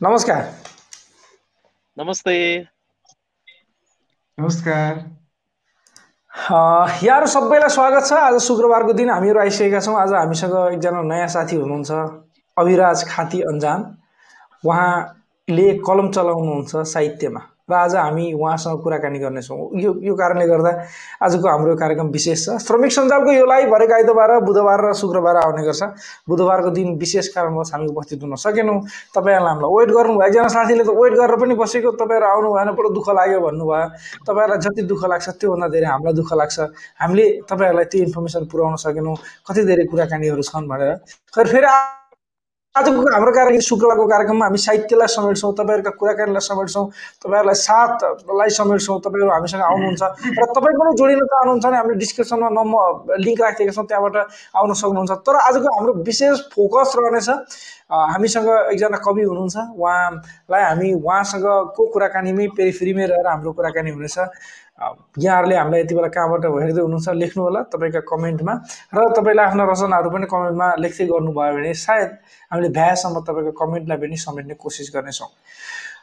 [0.00, 0.42] नमस्कार।
[1.96, 2.32] नमस्ते।
[4.38, 4.98] नमस्कार।
[7.04, 11.56] यहाँहरू सबैलाई स्वागत छ। आज शुक्रबारको दिन हामीहरू आइसकेका छौँ। आज हामीसँग एकजना नयाँ साथी
[11.56, 11.90] हुनुहुन्छ
[12.56, 13.80] अभिराज खाती अन्जान।
[14.64, 20.70] उहाँले कलम चलाउनुहुन्छ साहित्यमा। र आज हामी उहाँसँग कुराकानी गर्नेछौँ यो यो कारणले गर्दा
[21.18, 25.62] आजको हाम्रो कार्यक्रम विशेष छ। श्रमिक सञ्जालको यो लाइभ हरेक आइतबार बुधबार र शुक्रबार आउने
[25.66, 25.82] गर्छ।
[26.30, 28.78] बुधबारको दिन विशेष कारणवश हामी उपस्थित हुन सकेनौँ।
[29.10, 32.88] तपाईँहरूलाई हामीलाई वेट गर्नुभयो। एकजना साथीले त वेट गरेर पनि बसेको। तपाईँहरू आउनु भएन बडो
[32.94, 33.86] दुःख लाग्यो भन्नुभयो।
[34.22, 36.58] तपाईँहरूलाई जति दुःख लाग्छ त्योभन्दा धेरै हामीलाई दुःख लाग्छ।
[37.02, 41.02] हामीले तपाईँहरूलाई त्यो इन्फर्मेसन पुऱ्याउन सकेनौँ। कति धेरै कुराकानीहरू छन् भनेर।
[41.34, 41.50] फेरि
[42.76, 46.84] आजको हाम्रो कार्यक्रम शुक्रबारको कार्यक्रममा हामी साहित्यलाई समेट्छौँ तपाईँहरूका कुराकानीलाई समेट्छौँ
[47.18, 50.02] तपाईँहरूलाई साथलाई समेट्छौँ तपाईँहरू हामीसँग आउनुहुन्छ
[50.36, 54.16] र तपाईँ पनि जोडिन चाहनुहुन्छ भने हामीले डिस्क्रिप्सनमा नम्बर लिङ्क राखिदिएका छौँ त्यहाँबाट
[54.54, 57.28] आउन सक्नुहुन्छ तर आजको हाम्रो विशेष फोकस रहनेछ
[58.12, 64.18] हामीसँग एकजना कवि हुनुहुन्छ उहाँलाई हामी उहाँसँगको कुराकानीमै पेरिफेरीमै रहेर हाम्रो कुराकानी हुनेछ
[64.78, 68.54] यहाँहरूले हामीलाई यति बेला कहाँबाट हेर्दै हुनुहुन्छ लेख्नु होला तपाईँका कमेन्टमा।
[68.92, 72.10] र तपाईँले आफ्ना रचनाहरू पनि कमेन्टमा लेख्दै गर्नुभयो भने सायद
[72.52, 75.30] हामीले भ्याएसम्म तपाईँको कमेन्टलाई पनि समेट्ने कोसिस गर्नेछौँ।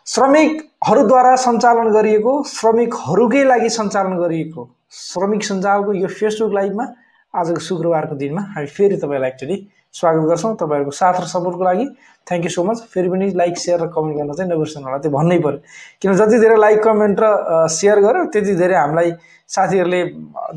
[0.04, 6.86] श्रमिकहरूद्वारा सञ्चालन गरिएको श्रमिकहरूकै लागि सञ्चालन गरिएको श्रमिक सञ्जालको यो फेसबुक लाइभमा
[7.34, 9.56] आजको शुक्रबारको दिनमा हामी फेरि तपाईँलाई एक्चुली
[9.94, 11.86] स्वागत गर्छौँ तपाईँहरूको साथ र सपोर्टको लागि।
[12.28, 15.12] थ्याङ्क यू सो मच फेरि पनि लाइक सेयर र कमेन्ट गर्न चाहिँ नबिर्सनु होला त्यो
[15.14, 15.60] भन्नै पऱ्यो।
[16.02, 17.26] किन जति धेरै लाइक कमेन्ट र
[17.70, 19.10] सेयर गर्यो त्यति धेरै हामीलाई
[19.50, 20.02] साथीहरूले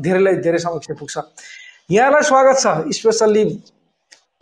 [0.01, 1.15] धेरैलाई धेरै समक्ष पुग्छ।
[1.89, 2.65] यहाँलाई स्वागत छ।
[2.97, 3.43] स्पेसल्ली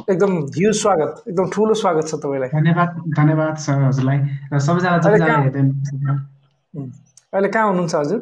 [0.10, 4.18] एकदम ह्युज स्वागत एकदम ठुलो स्वागत छ तपाईँलाई। धन्यवाद धन्यवाद सर हजुरलाई।
[4.54, 4.96] र सबैजना
[7.36, 8.20] अहिले कहाँ हुनुहुन्छ हजुर?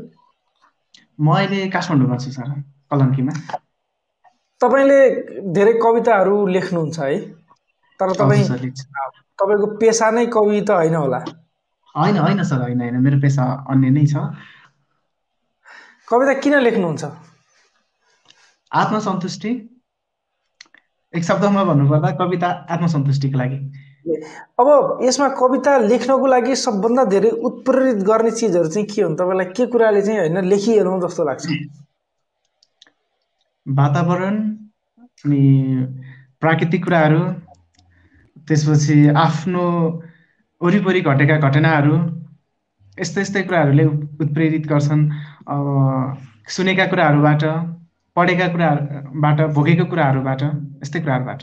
[1.21, 2.49] म अहिले काठमाडौँमा छु सर
[2.89, 3.33] कलङ्कीमा।
[4.63, 4.99] तपाईँले
[5.53, 7.19] धेरै कविताहरू लेख्नुहुन्छ है
[7.99, 8.43] तर तपाईँ
[9.39, 11.19] तपाईँको पेसा नै कवि त होइन होला।
[11.95, 14.15] होइन होइन सर होइन होइन मेरो पेसा अन्य नै छ।
[16.07, 17.03] कविता किन लेख्नुहुन्छ?
[18.71, 19.51] आत्मसन्तुष्टि?
[21.13, 23.57] एक शब्दमा भन्नुपर्दा कविता आत्मसन्तुष्टिको लागि।
[24.59, 29.15] अब यसमा कविता लेख्नको लागि सबभन्दा धेरै उत्प्रेरित गर्ने चिजहरू चाहिँ के हुन्?
[29.15, 31.45] तपाईँलाई के कुराले चाहिँ होइन लेखिहेरौँ जस्तो लाग्छ?
[33.65, 34.35] वातावरण
[35.25, 35.43] अनि
[36.41, 37.21] प्राकृतिक कुराहरू
[38.47, 39.63] त्यसपछि आफ्नो
[40.61, 41.95] वरिपरि घटेका घटनाहरू
[42.97, 43.85] यस्तै यस्तै कुराहरूले
[44.23, 45.03] उत्प्रेरित गर्छन्।
[46.55, 47.43] सुनेका कुराहरूबाट
[48.15, 50.41] पढेका कुराहरूबाट भोगेको कुराहरूबाट
[50.83, 51.41] यस्तै कुराहरूबाट।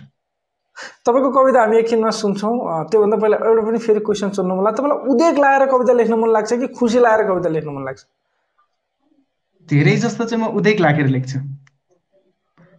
[1.06, 2.54] तपाईँको कविता हामी एकछिनमा सुन्छौँ।
[2.90, 6.30] त्योभन्दा पहिला एउटा पनि फेरि क्वेसन सोध्नु मन लाग्छ तपाईँलाई उदेक लगाएर कविता लेख्नु मन
[6.36, 8.00] लाग्छ कि खुसी लगाएर कविता लेख्नु मन लाग्छ?
[9.68, 11.38] धेरै जस्तो चाहिँ म उदेक लागेर लेख्छु।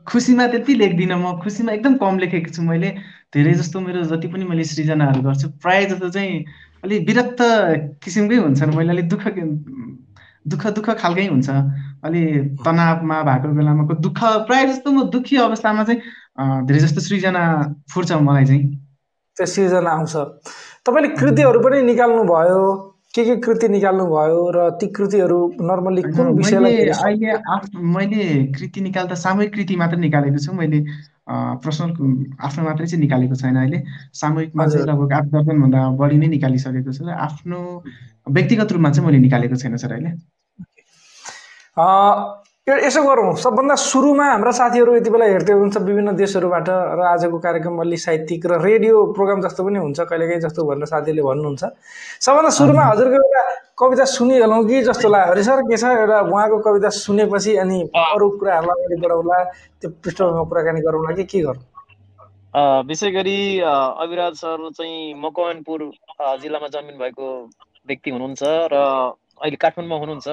[0.07, 2.89] खुसीमा त्यति लेख्दिनँ म खुसीमा एकदम कम लेखेको छु मैले।
[3.33, 6.45] धेरै जस्तो मेरो जति पनि मैले सृजनाहरू गर्छु प्रायः जस्तो चाहिँ
[6.83, 7.39] अलिक विरक्त
[8.03, 9.27] किसिमकै हुन्छन् मैले अलिक दुःख
[10.51, 11.49] दुःख दुःख खालकै हुन्छ।
[12.03, 12.21] अलि
[12.65, 14.19] तनावमा भएको बेलामा दुःख
[14.49, 16.01] प्रायः जस्तो म दुःखी अवस्थामा चाहिँ
[16.67, 17.43] धेरै जस्तो सृजना
[17.93, 18.63] फुर्छ मलाई चाहिँ।
[19.37, 20.13] त्यो सृजना आउँछ।
[20.85, 22.61] तपाईँले कृतिहरू पनि निकाल्नु भयो
[23.15, 27.31] के के कृति निकाल्नु भयो र ती कृतिहरू नर्मल्ली कुन विषयलाई अहिले
[27.95, 28.23] मैले
[28.57, 30.79] कृति निकाल्दा सामूहिक कृति मात्र निकालेको छु। मैले
[31.63, 31.91] पर्सनल
[32.41, 33.83] आफ्नो मात्रै चाहिँ निकालेको छैन अहिले।
[34.21, 37.59] सामूहिकमा चाहिँ लगभग आठ दर्जनभन्दा बढी नै निकालिसकेको छु र आफ्नो
[38.37, 40.11] व्यक्तिगत रूपमा चाहिँ मैले निकालेको छैन सर अहिले।
[42.69, 47.79] यसो गरौँ। सबभन्दा सुरुमा हाम्रा साथीहरू यति बेला हेर्दै हुनुहुन्छ विभिन्न देशहरूबाट र आजको कार्यक्रम
[47.81, 51.63] अलि साहित्यिक र रेडियो प्रोग्राम जस्तो पनि हुन्छ कहिलेकाहीँ जस्तो भनेर साथीहरूले भन्नुहुन्छ।
[52.21, 53.41] सबभन्दा सुरुमा हजुरको एउटा
[53.81, 55.83] कविता सुनिहालौँ कि जस्तो लाग्यो अरे सर के छ?
[55.89, 59.37] एउटा उहाँको कविता सुनेपछि अनि अरू कुराहरूलाई अगाडि बढाउला
[59.81, 61.65] त्यो पृष्ठभूमिमा कुराकानी गरौँला कि के गरौँ?
[62.85, 63.39] विशेष गरी
[64.05, 65.79] अविराज सर चाहिँ मकवानपुर
[66.45, 67.25] जिल्लामा जन्मिनु भएको
[67.89, 68.75] व्यक्ति हुनुहुन्छ र
[69.41, 70.29] अहिले काठमाडौँमा हुनुहुन्छ।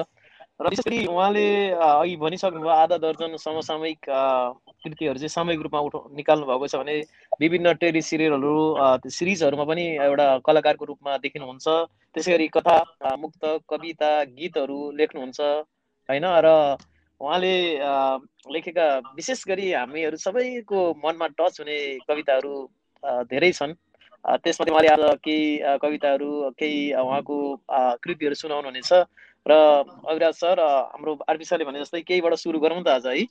[0.59, 3.99] र विशेष उहाँले अघि भनिसक्नुभयो आधा दर्जन समसामयिक
[4.83, 6.95] कृतिहरू चाहिँ सामूहिक रूपमा उठ निकाल्नु भएको छ भने
[7.39, 8.55] विभिन्न टेली सिरियलहरू
[9.07, 11.67] सिरिजहरूमा पनि एउटा कलाकारको रूपमा देखिनुहुन्छ।
[12.11, 12.75] त्यसै गरी कथा
[13.23, 15.39] मुक्त कविता गीतहरू लेख्नुहुन्छ
[16.09, 16.25] होइन?
[16.27, 16.47] र
[17.21, 17.55] उहाँले
[18.51, 22.53] लेखेका विशेष गरी हामीहरू सबैको मनमा टच हुने कविताहरू
[23.31, 23.79] धेरै छन्।
[24.43, 26.29] त्यसमध्ये उहाँले आज केही कविताहरू
[26.59, 27.37] केही उहाँको
[28.03, 28.91] कृतिहरू सुनाउनु हुनेछ
[29.49, 29.57] र
[30.07, 33.25] अविराज सर हाम्रो आरपी सरले भने जस्तै केहीबाट सुरु गरौँ त आज है?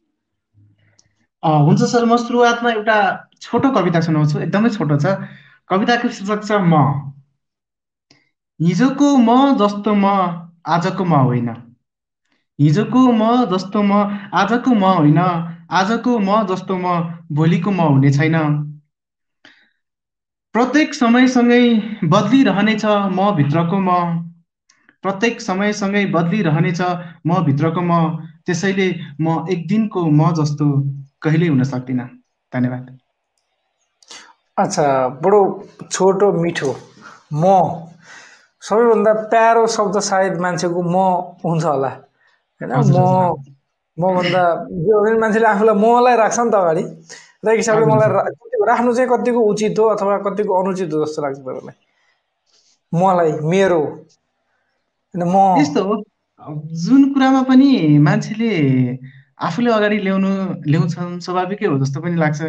[1.63, 2.97] हुन्छ सर म सुरुवातमा एउटा
[3.41, 5.13] छोटो कविता सुनाउँछु एकदमै छोटो छ।
[5.71, 6.83] कविताको शीर्षक छ म।
[8.61, 10.13] हिजोको म जस्तो म
[10.73, 11.49] आजको म होइन।
[12.59, 14.01] हिजोको म जस्तो म
[14.37, 15.21] आजको म होइन।
[15.77, 16.97] आजको म जस्तो म
[17.35, 18.41] भोलिको म हुने छैन।
[20.55, 21.61] प्रत्येक समयसँगै
[22.11, 24.01] बदलिरहनेछ म भित्रको म।
[25.05, 26.81] प्रत्येक समयसँगै बदलिरहनेछ
[27.27, 27.93] म भित्रको म
[28.47, 28.89] त्यसैले
[29.21, 30.67] म एक दिनको म जस्तो
[31.23, 32.09] कहिल्यै हुन सक्दिनँ।
[32.53, 32.99] धन्यवाद।
[34.57, 34.87] अच्छा
[35.23, 35.41] बडो
[35.91, 36.73] छोटो मिठो।
[37.33, 37.45] म
[38.63, 40.97] सबैभन्दा प्यारो शब्द सायद मान्छेको म
[41.45, 41.91] हुन्छ होला।
[42.61, 42.73] होइन?
[42.95, 43.45] म
[43.99, 44.43] मभन्दा
[44.87, 46.83] जो मान्छेले आफूलाई मलाई राख्छ नि त अगाडि
[47.45, 48.09] र एक हिसाबले मलाई
[48.67, 51.77] राख्नु चाहिँ कतिको उचित हो अथवा कतिको अनुचित हो जस्तो लाग्छ तपाईँलाई?
[52.93, 53.81] मलाई मेरो
[55.15, 55.95] त्यस्तो हो।
[56.85, 58.51] जुन कुरामा पनि मान्छेले
[59.47, 60.31] आफूले अगाडि ल्याउनु
[60.71, 62.41] ल्याउँछन् स्वाभाविकै हो जस्तो पनि लाग्छ।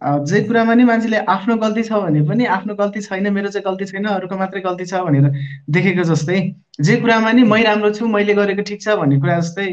[0.00, 3.84] जे कुरामा नि मान्छेले आफ्नो गल्ती छ भने पनि आफ्नो गल्ती छैन मेरो चाहिँ गल्ती
[3.90, 5.26] छैन अरूको मात्रै गल्ती छ भनेर
[5.68, 6.38] देखेको जस्तै
[6.80, 9.68] जे कुरामा नि मै राम्रो छु मैले गरेको ठिक छ भन्ने कुरा जस्तै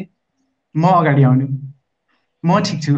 [0.76, 1.46] म अगाडि आउने।
[2.44, 2.94] म ठिक छु।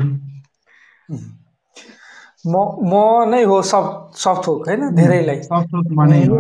[2.49, 2.55] म
[2.89, 2.93] म
[3.29, 3.85] नै हो सब
[4.17, 5.39] सब थोक होइन धेरैलाई।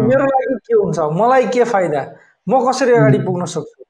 [0.09, 2.01] मेरो लागि के हुन्छ मलाई के फाइदा?
[2.49, 3.81] म कसरी अगाडि पुग्न सक्छु।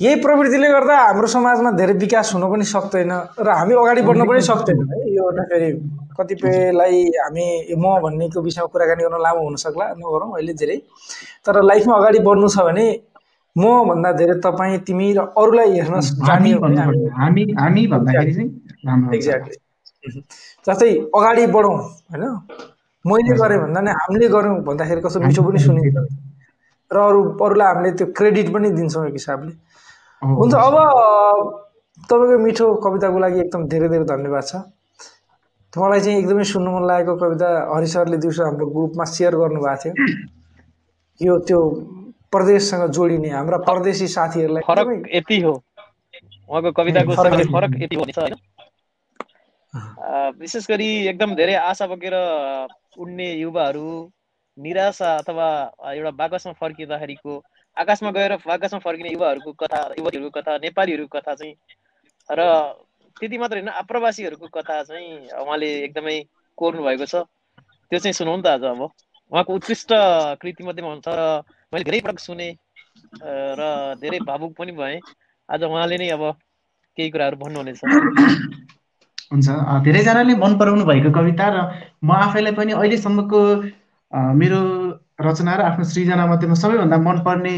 [0.00, 4.40] यही प्रवृत्तिले गर्दा हाम्रो समाजमा धेरै विकास हुन पनि सक्दैन र हामी अगाडि बढ्न पनि
[4.50, 5.68] सक्दैनौँ है। यो एउटा फेरि
[6.18, 7.46] कतिपयलाई हामी
[7.80, 10.76] म भन्नेको विषयमा कुराकानी गर्न लामो हुन सक्ला नगरौँ अहिले धेरै।
[11.46, 12.86] तर लाइफमा अगाडि बढ्नु छ भने
[13.56, 15.96] म भन्दा धेरै तपाईँ तिमी र अरूलाई हेर्न
[16.28, 16.82] जानियो होला।
[19.16, 19.56] एक्ज्याक्टली
[20.66, 21.76] जस्तै अगाडि बढौँ
[22.12, 22.24] होइन?
[23.04, 25.96] मैले। गरेँ भन्दा नि हामीले गऱ्यौँ भन्दाखेरि कस्तो हामी मिठो पनि सुनिन्छ।
[26.90, 29.52] र अरू अरूलाई हामीले त्यो क्रेडिट पनि दिन्छौँ एक हिसाबले।
[30.22, 30.74] हुन्छ अब
[32.08, 34.52] तपाईँको मिठो कविताको लागि एकदम धेरै धेरै धन्यवाद छ।
[35.76, 39.92] मलाई चाहिँ एकदमै सुन्नु मन लागेको कविता हरि सरले दिउँसो हाम्रो ग्रुपमा सेयर गर्नुभएको थियो।
[41.20, 41.58] यो त्यो
[42.32, 45.52] प्रदेशसँग जोडिने हाम्रा परदेशी साथीहरूलाई फरक एकदमै यति हो।
[46.48, 47.12] उहाँको कविताको
[47.52, 48.34] फरक यति होइन।
[50.40, 52.14] विशेष गरी एकदम धेरै आशा बोकेर
[52.98, 53.88] उड्ने युवाहरू
[54.56, 55.48] निराशा अथवा
[55.92, 57.32] एउटा बाकसमा फर्किँदाखेरिको
[57.76, 61.54] आकाशमा गएर बाकसमा फर्किने युवाहरूको कथा युवतीहरूको कथा नेपालीहरूको कथा चाहिँ
[62.28, 62.40] र
[63.16, 66.16] त्यति मात्र होइन आप्रवासीहरूको कथा चाहिँ उहाँले एकदमै
[66.58, 67.24] कोर्नु भएको छ।
[67.92, 68.80] त्यो चाहिँ सुनौँ त आज अब।
[69.32, 69.90] उहाँको उत्कृष्ट
[70.40, 71.42] कृतिमध्येमा हुन्छ र
[71.72, 72.48] मैले धेरै पटक सुने
[73.56, 73.62] र
[74.00, 75.00] धेरै भावुक पनि भएँ।
[75.48, 76.22] आज उहाँले नै अब
[76.98, 77.80] केही कुराहरू भन्नुहुनेछ।
[79.32, 79.48] हुन्छ।
[79.84, 81.56] धेरैजनाले मन पराउनु भएको कविता र
[82.04, 83.40] म आफैलाई पनि अहिलेसम्मको
[84.12, 84.60] मेरो
[85.20, 87.56] रचना र आफ्नो सृजना मध्येमा सबैभन्दा मनपर्ने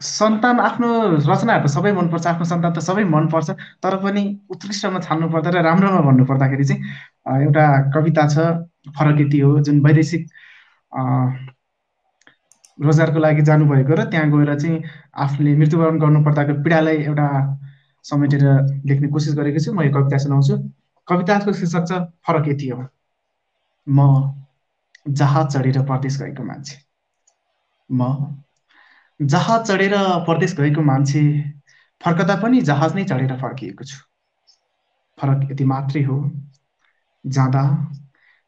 [0.00, 0.88] सन्तान आफ्नो
[1.28, 3.50] रचनाहरू त सबै मनपर्छ आफ्नो सन्तान त सबै मनपर्छ
[3.84, 8.46] तर पनि उत्कृष्टमा छान्नु पर्दा र राम्रोमा भन्नु पर्दाखेरि चाहिँ एउटा कविता छ
[8.98, 10.26] फरक यति हो जुन वैदेशिक
[12.78, 14.82] रोजगारको लागि जानुभएको र त्यहाँ गएर चाहिँ
[15.24, 17.28] आफूले मृत्युवरण गर्नुपर्दाको पीडालाई एउटा
[18.04, 18.44] समेटेर
[18.90, 20.56] लेख्ने कोसिस गरेको छु म यो कविता सुनाउँछु।
[21.08, 22.82] कविताको शीर्षक छ फरक यति हो।
[23.86, 23.98] म
[25.06, 26.76] जहाज चढेर परदेश गएको मान्छे।
[27.90, 28.02] म?
[29.20, 29.94] जहाज चढेर
[30.26, 31.22] परदेश गएको मान्छे
[32.00, 33.98] फर्कदा पनि जहाज नै चढेर फर्किएको छु।
[35.18, 36.18] फरक यति मात्रै हो।
[37.24, 37.62] जाँदा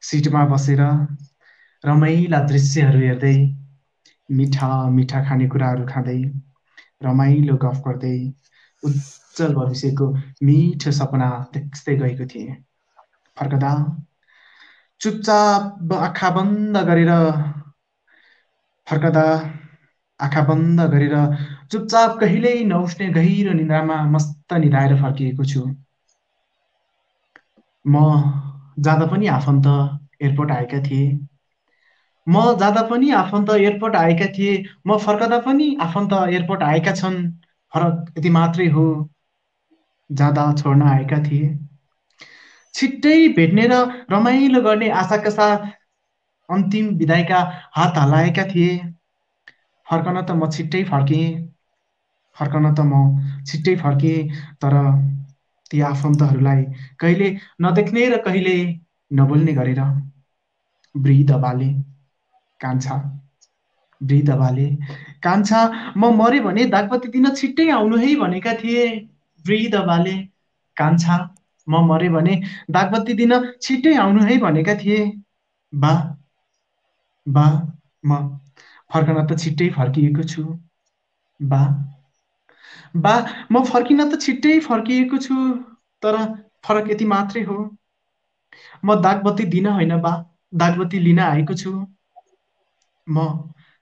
[0.03, 0.81] सिटमा बसेर
[1.85, 3.35] रमाइला दृश्यहरू हेर्दै
[4.29, 6.19] मिठा मिठा खानेकुराहरू खाँदै
[7.03, 8.15] रमाइलो गफ गर्दै
[8.83, 10.09] उज्जवल भविष्यको
[10.43, 12.57] मिठो सपना देख्दै गएको थिएँ।
[13.37, 13.73] फर्कदा
[15.01, 17.11] चुपचाप आँखा बन्द गरेर
[18.87, 19.23] फर्कदा
[20.21, 21.15] आँखा बन्द गरेर
[21.71, 25.67] चुपचाप कहिल्यै नउठ्ने गहिरो निन्द्रामा मस्त निधाएर फर्किएको छु।
[27.85, 28.01] म
[28.81, 31.07] जाँदा पनि आफन्त एयरपोर्ट आएका थिए।
[32.27, 37.21] म जाँदा पनि आफन्त एयरपोर्ट आएका थिए। म फर्कदा पनि आफन्त एयरपोर्ट आएका छन्।
[37.73, 38.87] फरक यति मात्रै हो।
[40.11, 41.57] जाँदा छोड्न आएका थिए।
[42.75, 45.67] छिट्टै भेट्ने र रमाइलो गर्ने आशाका साथ
[46.49, 47.41] अन्तिम विदाइका
[47.73, 48.71] हात हल्लाएका थिए।
[49.87, 51.27] फर्कन त म छिट्टै फर्केँ
[52.37, 54.19] फर्कन त म छिट्टै फर्केँ
[54.61, 54.77] तर
[55.71, 56.65] ती आफन्तहरूलाई
[57.01, 57.29] कहिले
[57.63, 58.57] नदेख्ने र कहिले
[59.11, 59.81] नबोल्ने गरेर।
[60.95, 61.69] वृद्ध बाले
[62.61, 62.97] कान्छा
[64.01, 64.67] वृद्ध बाले
[65.23, 65.61] कान्छा
[65.97, 68.85] म मरे भने दागबत्ती दिन छिट्टै आउनु है भनेका थिए।
[69.45, 69.75] वृद्ध
[70.77, 71.17] कान्छा
[71.67, 72.35] म मरे भने
[72.73, 75.01] दागबत्ती दिन छिट्टै आउनु है भनेका थिए।
[75.73, 75.93] बा
[77.27, 77.45] बा
[78.05, 78.19] म
[78.91, 80.45] फर्कन त छिट्टै फर्किएको छु।
[81.41, 81.61] बा
[83.01, 83.13] बा
[83.51, 85.39] म फर्किन त छिट्टै फर्किएको छु
[86.03, 86.21] तर
[86.65, 87.59] फरक यति मात्रै हो।
[88.85, 90.13] म दागबत्ती दिन होइन बा
[90.59, 91.75] दागबत्ती लिन आएको छु।
[93.07, 93.27] म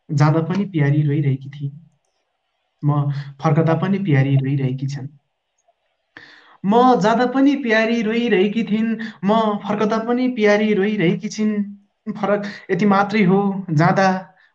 [0.08, 1.72] जाँदा पनि प्यारी रोइरहेकी थिएँ।
[2.82, 2.96] म
[3.40, 5.08] फर्कदा पनि प्यारी रोइरहेकी छन्।
[6.64, 8.90] म जाँदा पनि प्यारी रोइरहेकी थिइन्।
[9.24, 11.52] म फर्कदा पनि प्यारी रोइरहेकी छिन्।
[12.06, 13.40] फरक यति मात्रै हो
[13.70, 14.08] जाँदा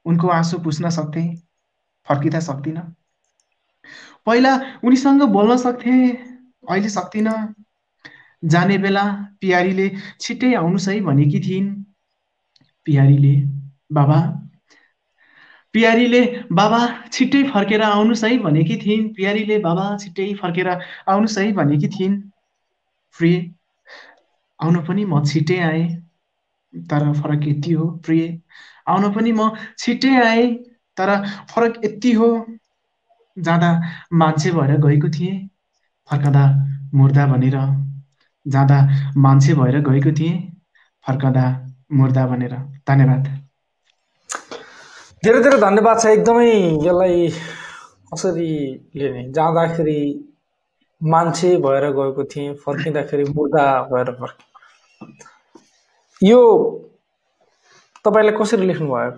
[0.05, 1.23] उनको आँसु पुस्न सक्थे
[2.07, 2.83] फर्किँदा सक्दिनँ।
[4.25, 7.35] पहिला उनीसँग बोल्न सक्थे अहिले सक्दिनँ।
[8.43, 9.03] जाने बेला
[9.41, 9.89] पियारीले
[10.21, 11.69] छिट्टै आउनुहोस् है भनेकी थिइन्।
[12.87, 13.35] पियारीले
[13.91, 14.19] बाबा
[15.77, 16.21] पियारीले
[16.53, 16.79] बाबा
[17.11, 22.15] छिट्टै फर्केर आउनुहोस् है भनेकी थिइन्। पियारीले बाबा छिट्टै फर्केर आउनुहोस् है भनेकी थिइन्।
[23.15, 23.37] प्रिय
[24.59, 25.85] आउन पनि म छिट्टै आएँ
[26.73, 28.25] तर फरक यति हो। प्रिय
[28.87, 30.47] आउन पनि म छिट्टै आएँ
[30.97, 31.13] तर
[31.51, 32.29] फरक यति हो।
[33.37, 33.71] जाँदा
[34.13, 35.35] मान्छे भएर गएको थिएँ
[36.09, 36.45] फर्कँदा
[36.93, 37.57] मुर्दा भनेर।
[38.45, 38.79] जाँदा
[39.19, 40.35] मान्छे भएर गएको थिएँ
[41.05, 41.45] फर्कँदा
[41.93, 42.55] मुर्दा भनेर।
[42.87, 43.36] धन्यवाद।
[45.23, 46.49] धेरै धेरै धन्यवाद छ एकदमै
[46.85, 47.15] यसलाई
[48.09, 48.51] कसरी
[48.95, 49.21] लिने?
[49.37, 49.99] जाँदाखेरि
[51.01, 54.47] मान्छे भएर गएको थिएँ फर्किँदाखेरि मुर्दा भएर फर्केँ
[56.21, 56.41] यो
[58.05, 59.11] तपाईँलाई कसरी लेख्नुभयो?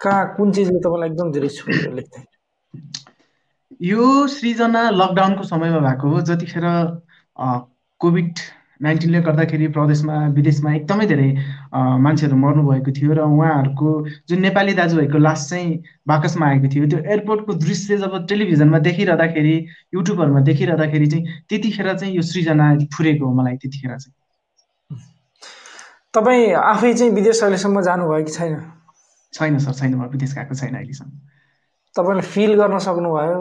[0.00, 2.20] कहाँ कुन चिजले तपाईँलाई एकदम धेरै छोडेर लेख्थे
[3.90, 6.66] यो सृजना लकडाउनको समयमा भएको हो जतिखेर
[8.00, 8.32] कोभिड
[8.82, 11.28] नाइन्टिनले गर्दाखेरि प्रदेशमा विदेशमा एकदमै धेरै
[12.04, 13.90] मान्छेहरू मर्नुभएको थियो र उहाँहरूको
[14.28, 19.56] जुन नेपाली दाजुभाइको लास चाहिँ बाकसमा आएको थियो त्यो एयरपोर्टको दृश्य जब टेलिभिजनमा देखिरहँदाखेरि
[19.94, 22.66] युट्युबहरूमा देखिरहँदाखेरि चाहिँ त्यतिखेर चाहिँ यो सृजना
[22.96, 24.14] फुरेको हो मलाई त्यतिखेर चाहिँ।
[26.14, 28.54] तपाईँ आफै चाहिँ विदेश अहिलेसम्म जानुभयो कि छैन?
[29.34, 31.10] छैन सर छैन म विदेश गएको छैन अहिलेसम्म।
[31.96, 33.38] तपाईँले फिल गर्न सक्नुभयो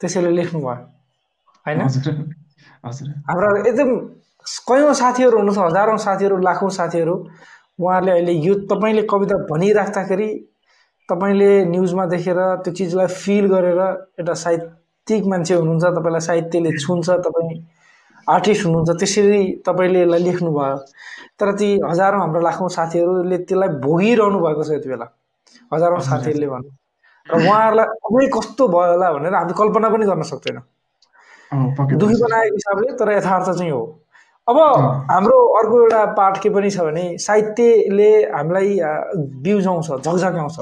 [0.00, 0.74] त्यसैले लेख्नुभयो
[1.66, 1.78] होइन?
[2.84, 3.90] हाम्रा एकदम
[4.68, 7.14] कयौँ साथीहरू हुनुहुन्छ हजारौँ साथीहरू लाखौँ साथीहरू
[7.80, 10.28] उहाँहरूले अहिले यो तपाईँले कविता भनिराख्दाखेरि
[11.08, 13.80] तपाईँले न्युजमा देखेर त्यो चिजलाई फिल गरेर
[14.20, 17.58] एउटा साहित्यिक मान्छे हुनुहुन्छ तपाईँलाई साहित्यले छुन्छ तपाईँ
[18.26, 20.76] आर्टिस्ट हुनुहुन्छ त्यसरी तपाईँले यसलाई लेख्नुभयो।
[21.38, 25.06] तर ती हजारौँ हाम्रो लाखौँ साथीहरूले त्यसलाई भोगिरहनु भएको छ यति बेला।
[25.74, 26.70] हजारौँ। साथीहरूले भन्नु।
[27.26, 30.64] र उहाँहरूलाई अझै कस्तो भयो होला भनेर हामी कल्पना पनि गर्न सक्दैनौँ।
[31.52, 33.82] दुःखी बनाएको हिसाबले तर यथार्थ चाहिँ हो।
[34.48, 34.58] अब
[35.10, 38.78] हाम्रो अर्को एउटा पाठ के पनि छ भने साहित्यले हामीलाई
[39.42, 40.58] बिउजाउँछ झकझक्याउँछ।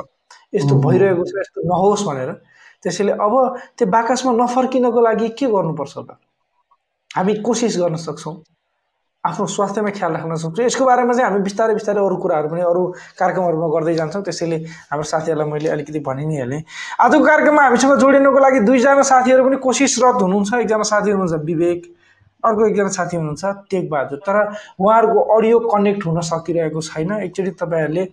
[0.55, 2.31] यस्तो भइरहेको छ यस्तो नहोस् भनेर।
[2.83, 3.35] त्यसैले अब
[3.79, 6.17] त्यो बाकसमा नफर्किनको लागि के गर्नुपर्छ त
[7.17, 8.35] हामी कोसिस गर्न सक्छौँ।
[9.25, 12.83] आफ्नो स्वास्थ्यमा ख्याल राख्न सक्छौँ। यसको बारेमा चाहिँ हामी बिस्तारै बिस्तारै अरू कुराहरू पनि अरू
[13.19, 14.57] कार्यक्रमहरूमा गर्दै जान्छौँ त्यसैले
[14.93, 16.63] हाम्रो साथीहरूलाई मैले अलिकति भनि नै हालेँ।
[17.01, 21.81] आजको कार्यक्रममा हामीसँग जोडिनको लागि दुईजना साथीहरू पनि कोसिसरत हुनुहुन्छ। एकजना साथी हुनुहुन्छ विवेक
[22.45, 24.37] अर्को एकजना साथी हुनुहुन्छ टेकबहादुर। तर
[24.77, 28.05] उहाँहरूको अडियो कनेक्ट हुन सकिरहेको छैन। एकचोटि तपाईँहरूले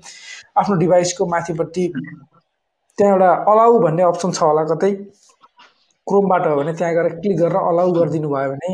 [0.60, 1.84] आफ्नो डिभाइसको माथिपट्टि
[2.98, 4.91] त्यहाँ एउटा अलाउ भन्ने अप्सन छ होला कतै।
[6.08, 8.72] क्रोमबाट हो भने त्यहाँ गएर क्लिक गरेर अलाउ गरिदिनु भयो भने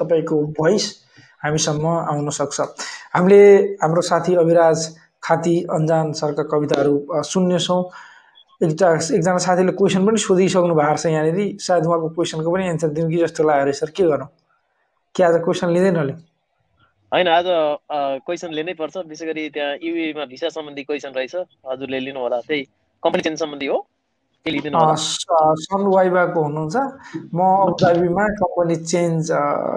[0.00, 0.84] तपाईँको भोइस
[1.46, 2.60] हामीसम्म आउन सक्छ।
[3.14, 3.40] हामीले
[3.82, 4.78] हाम्रो साथी अभिराज
[5.22, 7.80] खाती अन्जान सरका कविताहरू सुन्नेछौँ।
[8.60, 13.10] एउटा एकजना साथीले क्वेसन पनि सोधिसक्नु भएको छ यहाँनिर। सायद उहाँको क्वेसनको पनि एन्सर दिउँ
[13.10, 14.26] कि जस्तो लाग्यो सर के गर्नु?
[15.14, 16.14] के आज क्वेसन लिँदैन होला
[17.12, 17.46] होइन आज
[18.26, 21.34] क्वेसन लिनै पर्छ। विशेष गरी त्यहाँ युएमा भिसा सम्बन्धी क्वेसन रहेछ।
[21.68, 22.62] हजुरले लिनु होला त्यही
[23.02, 23.78] कम्पनी चेन्ज सम्बन्धी हो।
[24.46, 26.76] सन वाइबाको हुनुहुन्छ।
[27.34, 29.30] म अबुधाबीमा कम्पनी चेन्ज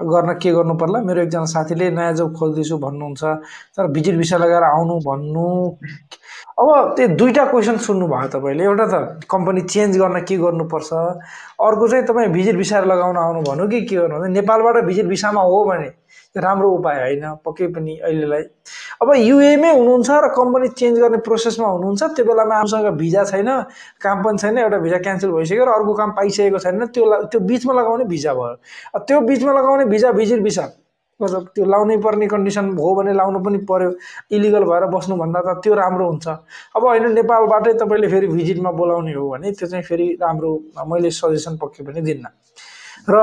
[0.06, 0.98] गर्न के गर्नु पर्ला?
[1.02, 3.22] मेरो एकजना साथीले नयाँ जब खोज्दैछु भन्नुहुन्छ।
[3.74, 5.46] तर भिजिट भिसा लगाएर आउनु भन्नु।
[6.60, 10.92] अब त्यो दुईवटा क्वेसन सुन्नुभयो तपाईँले एउटा त कम्पनी चेन्ज गर्न के गर्नुपर्छ?
[11.56, 14.26] अर्को चाहिँ तपाईँ भिजिट भिसा लगाउन आउनु भन्नु कि के गर्नु?
[14.28, 15.88] नेपालबाट भिजिट भिसामा हो भने
[16.36, 18.42] राम्रो उपाय होइन पक्कै पनि अहिलेलाई।
[19.02, 23.48] अब युएमै हुनुहुन्छ र कम्पनी चेन्ज गर्ने प्रोसेसमा हुनुहुन्छ त्यो बेलामा आफूसँग भिजा छैन
[24.04, 27.72] काम पनि छैन एउटा भिजा क्यान्सल भइसक्यो र अर्को काम पाइसकेको छैन त्यो त्यो बिचमा
[27.80, 30.68] लगाउने भिजा भयो। त्यो बिचमा लगाउने भिजा भिजिट भिसा
[31.20, 33.90] मतलब त्यो लाउनै पर्ने कन्डिसन हो भने लाउनु पनि पर्यो।
[34.32, 36.26] इलिगल भएर बस्नुभन्दा त त्यो राम्रो हुन्छ।
[36.76, 40.50] अब होइन नेपालबाटै तपाईँले फेरि भिजिटमा बोलाउने हो भने त्यो चाहिँ फेरि राम्रो
[40.88, 42.24] मैले सजेसन पक्कै पनि दिन्न।
[43.08, 43.16] र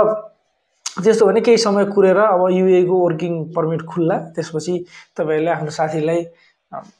[1.04, 4.74] त्यस्तो भने केही समय कुरेर अब युएको वर्किङ पर्मिट खुल्ला। त्यसपछि
[5.18, 6.22] तपाईँहरूले आफ्नो साथीलाई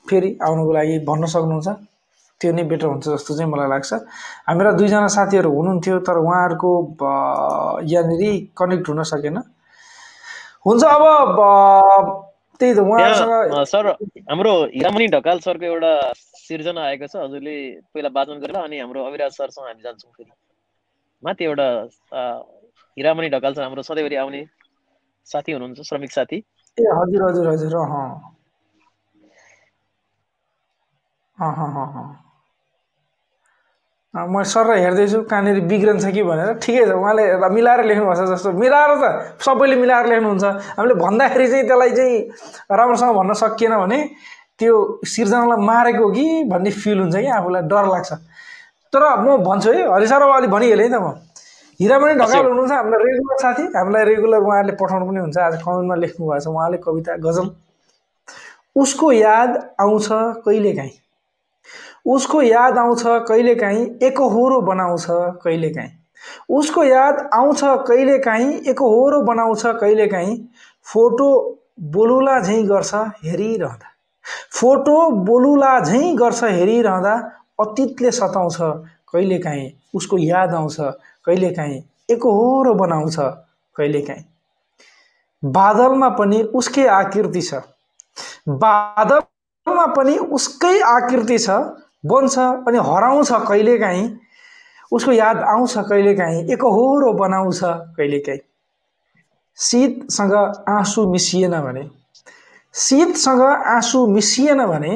[0.10, 1.68] फेरि आउनुको लागि भन्न सक्नुहुन्छ।
[2.42, 3.94] त्यो नै बेटर हुन्छ जस्तो चाहिँ मलाई लाग्छ।
[4.46, 6.72] हामीरा दुईजना साथीहरू हुनुहुन्थ्यो तर उहाँहरूको
[7.82, 9.38] यहाँनिर कनेक्ट हुन सकेन।
[10.66, 11.04] हुन्छ अब
[12.62, 13.88] त्यही त उहाँहरूसँग सर
[14.30, 15.92] हाम्रो हिरामणि ढकाल सरको एउटा
[16.40, 17.56] सिर्जना आएको छ हजुरले
[17.94, 20.32] पहिला वाचन गरेर अनि हाम्रो अविराज सरसँग हामी जान्छौँ फेरि।
[21.24, 21.68] माथि एउटा
[22.98, 24.42] हिरामणि ढकाल छ हाम्रो सधैँभरि आउने
[25.28, 26.38] साथी हुनुहुन्छ श्रमिक साथी।
[26.78, 27.74] ए हजुर हजुर हजुर
[34.18, 38.92] म सर हेर्दैछु कहाँनिर बिग्रन्छ कि भनेर। ठिकै छ उहाँले मिलाएर लेख्नुभएको छ जस्तो। मिलाएर
[38.98, 39.06] त
[39.46, 40.46] सबैले मिलाएर लेख्नुहुन्छ।
[40.78, 42.18] हामीले भन्दाखेरि चाहिँ त्यसलाई चाहिँ
[42.72, 44.00] राम्रोसँग भन्न सकिएन भने
[44.58, 44.74] त्यो
[45.06, 48.12] सिर्जनालाई मारेको कि भन्ने फिल हुन्छ कि आफूलाई डर लाग्छ।
[48.94, 51.14] तर म भन्छु है हरि सर अब अलिक भनिहालेँ है त म।
[51.80, 56.24] हिरामणि ढकाल हुनुहुन्छ हामीलाई रेगुलर साथी। हामीलाई रेगुलर उहाँहरूले पठाउनु पनि हुन्छ। आज कमेन्टमा लेख्नु
[56.26, 57.48] भएको छ उहाँले कविता गजल।
[58.82, 60.08] उसको याद आउँछ
[60.42, 60.96] कहिलेकाहीँ
[62.08, 65.06] उसको याद आउँछ कहिलेकाहीँ एकहोरो बनाउँछ
[65.44, 65.92] कहिलेकाहीँ।
[66.50, 70.38] उसको याद आउँछ कहिलेकाहीँ एकहोरो बनाउँछ कहिलेकाहीँ।
[70.86, 71.30] फोटो
[71.94, 72.94] बोलुला झैँ गर्छ
[73.26, 73.92] हेरिरहँदा।
[74.52, 77.16] फोटो बोलुला झैँ गर्छ हेरिरहँदा
[77.60, 78.58] अतीतले सताउँछ
[79.14, 80.78] कहिलेकाहीँ उसको याद आउँछ
[81.26, 83.16] कहिलेकाहीँ एकहोरो बनाउँछ
[83.76, 84.24] कहिलेकाहीँ।
[85.44, 87.62] बादलमा पनि उसकै आकृति छ।
[88.50, 91.50] बादलमा पनि उसकै आकृति छ।
[92.08, 94.10] बन्छ अनि हराउँछ कहिलेकाहीँ।
[94.92, 98.40] उसको याद आउँछ कहिलेकाहीँ। एकहोरो बनाउँछ कहिलेकाहीँ।
[99.60, 100.34] शीतसँग
[100.70, 101.90] आँसु मिसिएन भने
[102.74, 104.94] शीतसँग आँसु मिसिएन भने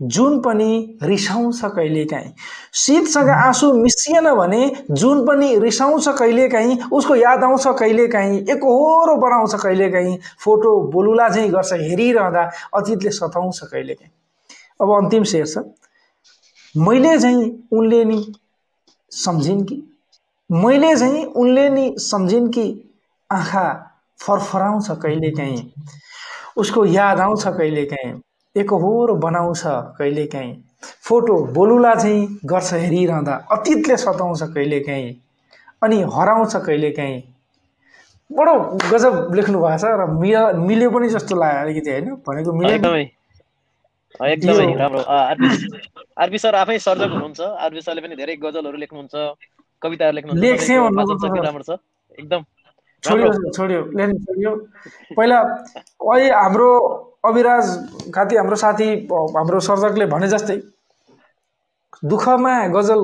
[0.00, 2.32] जुन पनि रिसाउँछ कहिलेकाहीँ।
[2.74, 4.60] शीतसँग आँसु मिसिएन भने
[4.92, 11.72] जुन पनि रिसाउँछ कहिलेकाहीँ उसको याद आउँछ कहिलेकाहीँ। एकहोरो बनाउँछ कहिलेकाहीँ। फोटो बोलुला चाहिँ गर्छ
[11.72, 12.42] हेरिरहँदा
[12.76, 14.12] अतीतले सताउँछ कहिलेकाहीँ।
[14.80, 15.58] अब अन्तिम शेर छ
[16.76, 18.32] मैले चाहिँ उनले नि
[19.10, 19.82] सम्झिन् कि?
[20.52, 22.64] मैले चाहिँ उनले नि सम्झिन् कि
[23.30, 23.72] आँखा
[24.20, 25.72] फरफराउँछ कहिलेकाहीँ
[26.56, 28.20] उसको याद आउँछ कहिलेकाहीँ
[28.56, 30.64] एकहोरो बनाउँछ कहिलेकाहीँ
[31.02, 35.14] फोटो बोलुला चाहिँ गर्छ हेरिरहँदा अतीतले सताउँछ कहिलेकाहीँ
[35.82, 37.22] अनि हराउँछ कहिलेकाहीँ
[38.30, 38.54] बडो
[38.92, 42.14] गजब लेख्नु भएको छ र मिल मिल्यो पनि जस्तो लाग्यो अलिकति होइन?
[42.28, 43.15] भनेको मिल्यो
[44.16, 45.00] एकदमै राम्रो।
[46.22, 49.14] आरपी सर आफै सर्जक हुनुहुन्छ। आरपी सरले पनि धेरै गजलहरू लेख्नुहुन्छ
[49.82, 51.70] कविताहरू लेख्नुहुन्छ राम्रो छ।
[52.18, 52.40] एकदम
[53.04, 54.50] छोडियो छोडियो लेख्नु छोडियो।
[55.16, 55.38] पहिला
[56.00, 56.70] अहिले हाम्रो
[57.28, 57.66] अविराज
[58.14, 58.88] खाति हाम्रो साथी
[59.36, 60.58] हाम्रो सर्जकले भने जस्तै
[62.02, 63.00] दुःखमा गजल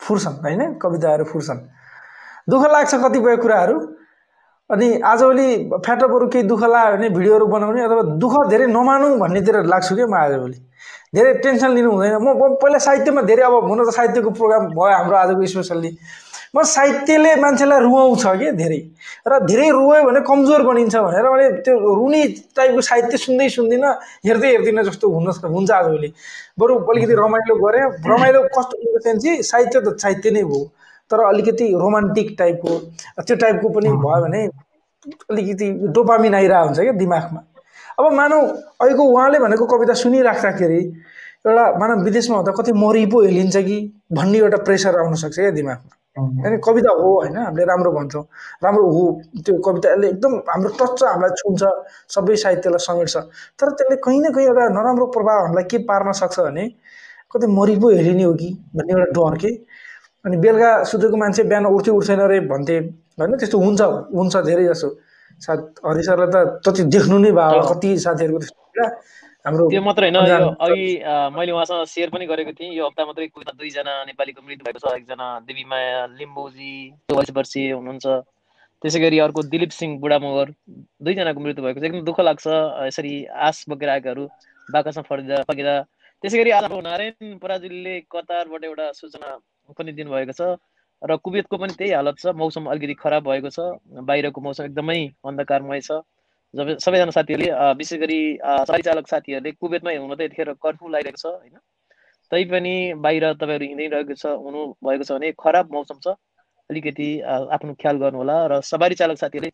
[0.00, 0.60] फुर्छन् होइन?
[0.82, 1.60] कविताहरू फुर्छन्।
[2.50, 3.76] दुःख लाग्छ कतिपय कुराहरू
[4.70, 5.48] अनि आजभोलि
[5.84, 10.14] फ्याटअपहरू केही दुःख लाग्यो भने भिडियोहरू बनाउने अथवा दुःख धेरै नमानु भन्नेतिर लाग्छु क्या म
[10.14, 10.58] आजभोलि
[11.14, 15.16] धेरै टेन्सन लिनु हुँदैन। म पहिला साहित्यमा धेरै अब हुन त साहित्यको प्रोग्राम भयो हाम्रो
[15.16, 15.90] आजको स्पेसल्ली।
[16.54, 18.80] म साहित्यले मान्छेलाई रुवाउँछ कि धेरै।
[19.26, 22.22] र धेरै रुवायो भने कमजोर बनिन्छ भनेर मैले त्यो रुनी
[22.54, 23.90] टाइपको साहित्य सुन्दै सुन्दिनँ।
[24.26, 26.10] हेर्दै हेर्दिनँ जस्तो हुन हुन्छ आजभोलि
[26.58, 30.62] बरु अलिकति रमाइलो गरेँ। रमाइलो कस्तो चाहिँ साहित्य त साहित्य नै भयो
[31.10, 32.78] तर अलिकति रोमान्टिक टाइपको
[33.26, 34.42] त्यो टाइपको पनि भयो भने
[35.30, 37.40] अलिकति डोपामिन आइरहेको हुन्छ क्या दिमागमा।
[37.98, 40.80] अब मानौ अहिलेको उहाँले भनेको कविता सुनिराख्दाखेरि
[41.46, 43.78] एउटा मानव विदेशमा हुँदा कति मरि पो हेलिन्छ कि
[44.12, 45.96] भन्ने एउटा प्रेसर आउनसक्छ क्या दिमागमा।
[46.46, 48.22] अनि कविता हो होइन हामीले राम्रो भन्छौँ।
[48.64, 49.04] राम्रो हो
[49.44, 51.62] त्यो कविताले एकदम हाम्रो टच हामीलाई छुन्छ
[52.14, 53.16] सबै साहित्यलाई समेट्छ।
[53.60, 56.66] तर त्यसले कहीँ न कहीँ एउटा नराम्रो प्रभाव हामीलाई के पार्न सक्छ भने
[57.32, 59.50] कतै मरि पो हेरिने हो कि भन्ने एउटा डर के?
[60.24, 62.76] अनि बेलुका सुतेको मान्छे बिहान उठ्थ्यो उठ्दैन अरे भन्थे।
[63.20, 63.80] होइन त्यस्तो हुन्छ
[64.16, 64.88] हुन्छ धेरै जसो।
[65.40, 68.84] साथ हरि सरलाई त जति देख्नु नै भयो कति साथीहरूको त्यस्तो
[69.46, 70.18] हाम्रो त्यो मात्र होइन
[70.64, 70.84] अघि
[71.36, 75.28] मैले उहाँसँग सेयर पनि गरेको थिएँ। यो हप्ता मात्रै दुईजना नेपालीको मृत्यु भएको छ एकजना
[75.48, 76.74] देवीमाया लिम्बोजी
[77.08, 78.06] चौवालिस वर्षीय हुनुहुन्छ।
[78.84, 80.52] त्यसै गरी अर्को दिलीप सिंह बुढा मगर
[81.04, 82.46] दुईजनाको मृत्यु भएको छ। एकदम दुःख लाग्छ
[82.88, 83.14] यसरी
[83.48, 84.24] आश बोकेर आएकाहरू
[84.68, 85.74] बाकसमा फर्किँदा फर्किँदा।
[86.20, 89.28] त्यसै गरी आज नारायण पराजुलीले कतारबाट एउटा सूचना
[89.78, 90.42] पनि दिनुभएको छ।
[91.02, 93.58] र कुवेतको पनि त्यही हालत छ। मौसम अलिकति खराब भएको छ।
[94.04, 95.90] बाहिरको मौसम एकदमै अन्धकारमय छ।
[96.54, 98.20] जब सबैजना साथीहरूले विशेष गरी
[98.82, 101.56] चालक साथीहरूले कुवेतमै हुन त यतिखेर कर्फ्यू लगाइरहेको छ होइन?
[102.32, 106.14] तैपनि बाहिर तपाईँहरू हिँडिरहेको छ हुनु भएको छ भने खराब मौसम छ।
[106.70, 107.08] अलिकति
[107.54, 109.50] आफ्नो ख्याल गर्नु होला र सवारी चालक साथीहरूले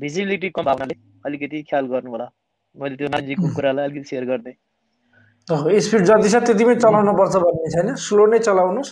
[0.00, 0.94] भिजिबिलिटी कम भावनाले
[1.28, 2.28] अलिकति ख्याल गर्नु होला
[2.76, 7.88] मैले त्यो नानीजीको कुरालाई अलिकति सेयर गरिदिएँ स्पिड जति छ त्यतिमै चलाउनु पर्छ भन्ने छैन।
[8.00, 8.90] स्लो नै चलाउनुहोस्।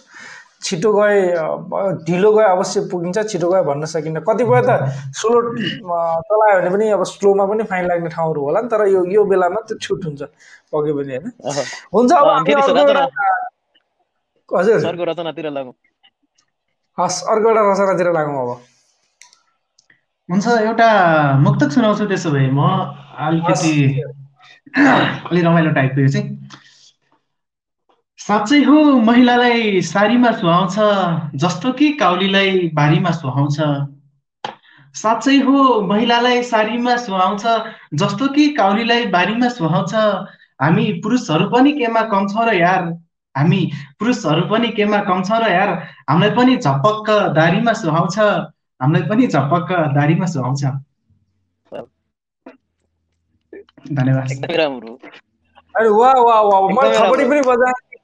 [0.65, 1.21] छिटो गए
[2.07, 4.71] ढिलो गए अवश्य पुगिन्छ छिटो गए भन्न सकिन्न। कतिपय त
[5.19, 9.25] स्लो चलायो भने पनि अब स्लोमा पनि फाइन लाग्ने ठाउँहरू होला नि तर यो यो
[9.33, 10.23] बेलामा त्यो छुट हुन्छ
[10.73, 11.27] पक्कै पनि होइन?
[11.95, 12.27] हुन्छ अब
[14.51, 15.75] हजुर रचनातिर लागौँ।
[16.99, 18.51] हस् अर्को एउटा रचनातिर लागौँ अब।
[20.29, 20.89] हुन्छ एउटा
[21.41, 22.61] मुक्तक सुनाउँछु त्यसो भए म
[23.27, 23.73] अलिकति
[25.31, 26.42] अलि रमाइलो टाइपको यो चाहिँ।
[28.23, 30.75] साँच्चै हो महिलालाई सारीमा सुहाउँछ
[31.43, 33.57] जस्तो कि काउलीलाई बारीमा सुहाउँछ।
[34.95, 37.45] साँच्चै हो महिलालाई सारीमा सुहाउँछ
[38.03, 39.95] जस्तो कि काउलीलाई बारीमा सुहाउँछ।
[40.63, 42.83] हामी पुरुषहरू पनि केमा कम छौँ र यार
[43.35, 43.61] हामी
[43.99, 45.71] पुरुषहरू पनि केमा कम छ र यार
[46.11, 50.63] हामीलाई पनि झपक्क दारीमा सुहाउँछ हामीलाई पनि झपक्क दारीमा सुहाउँछ।
[53.99, 54.27] धन्यवाद।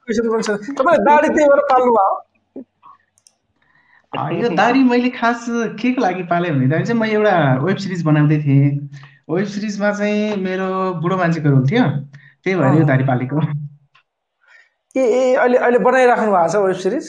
[0.09, 2.11] तपाईँले भएर पाल्नु भयो।
[4.41, 8.37] यो दारी मैले खास के को लागि पालेँ भनेदेखि चाहिँ म एउटा वेब सिरिज बनाउँदै
[8.43, 8.69] थिएँ।
[9.29, 10.67] वेब सिरिजमा चाहिँ मेरो
[11.01, 11.83] बुढो मान्छेको रोल थियो
[12.43, 13.37] त्यही भएर यो दारी पालेको।
[14.95, 17.05] ए ए अहिले अहिले बनाइराख्नु भएको छ वेब सिरिज?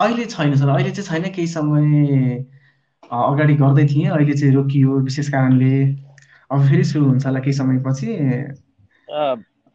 [0.00, 2.44] अहिले छैन सर अहिले चाहिँ छैन केही समय
[3.08, 5.74] अगाडि गर्दै थिएँ। अहिले चाहिँ रोकियो विशेष कारणले।
[6.52, 8.08] अब फेरि सुरु हुन्छ होला केही समयपछि।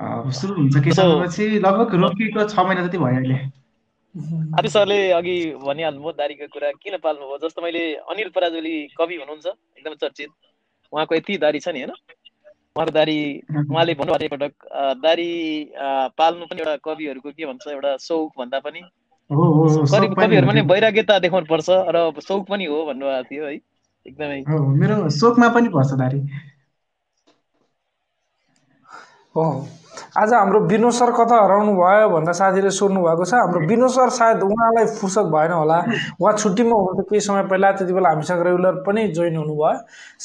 [0.01, 3.67] सुरु हुन्छ केही So- समयपछि लगभग रोकिएको छ महिना जति भयो अहिले।
[4.57, 7.47] आदि सरले अघि भनिहाल्नुभयो दारीको कुरा किन पाल्नुभयो?
[7.47, 9.45] जस्तो मैले अनिल पराजुली कवि हुनुहुन्छ
[9.79, 10.29] एकदम चर्चित।
[10.93, 11.91] उहाँको यति दारी छ नि होइन?
[12.77, 14.53] उहाँको दारी उहाँले भन्नुभएको एकपटक
[15.01, 15.71] दारी
[16.17, 18.81] पाल्नु पनि एउटा कविहरूको के भन्छ एउटा सौक भन्दा पनि।
[19.31, 22.65] हो हो हो, कवि सोख पनि कविहरूमा नि हुन्थ्यो। वैराग्यता देखाउनु पर्छ र सौक पनि
[22.65, 23.53] हो भन्नुभएको थियो है
[24.07, 26.19] एकदमै। हो मेरो सोखमा पनि पर्छ दारी।
[29.37, 34.09] आज हाम्रो विनोद सर कता हराउनु भयो भनेर साथीले सोध्नु भएको छ। हाम्रो विनोद सर
[34.09, 35.77] सायद उहाँलाई फुर्सद भएन होला।
[36.21, 39.73] उहाँ छुट्टीमा हुनुहुन्थ्यो केही समय पहिला त्यति बेला हामीसँग रेगुलर पनि जोइन हुनुभयो।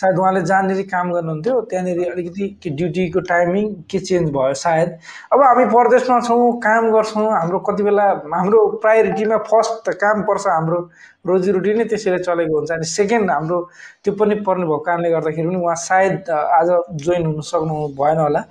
[0.00, 4.88] सायद उहाँले जहाँनिर काम गर्नुहुन्थ्यो त्यहाँनिर अलिकति ड्युटीको टाइमिङ के चेन्ज भयो सायद।
[5.32, 10.46] अब हामी परदेशमा छौँ काम गर्छौँ हाम्रो कति बेला हाम्रो प्रायोरिटीमा फर्स्ट त काम पर्छ
[10.48, 10.80] हाम्रो
[11.26, 13.60] रोजीरोटी नै त्यसरी चलेको हुन्छ। अनि सेकेन्ड हाम्रो
[14.04, 18.44] त्यो पनि पर्ने भएको कारणले गर्दाखेरि पनि उहाँ सायद आज जोइन हुन सक्नु भएन होला।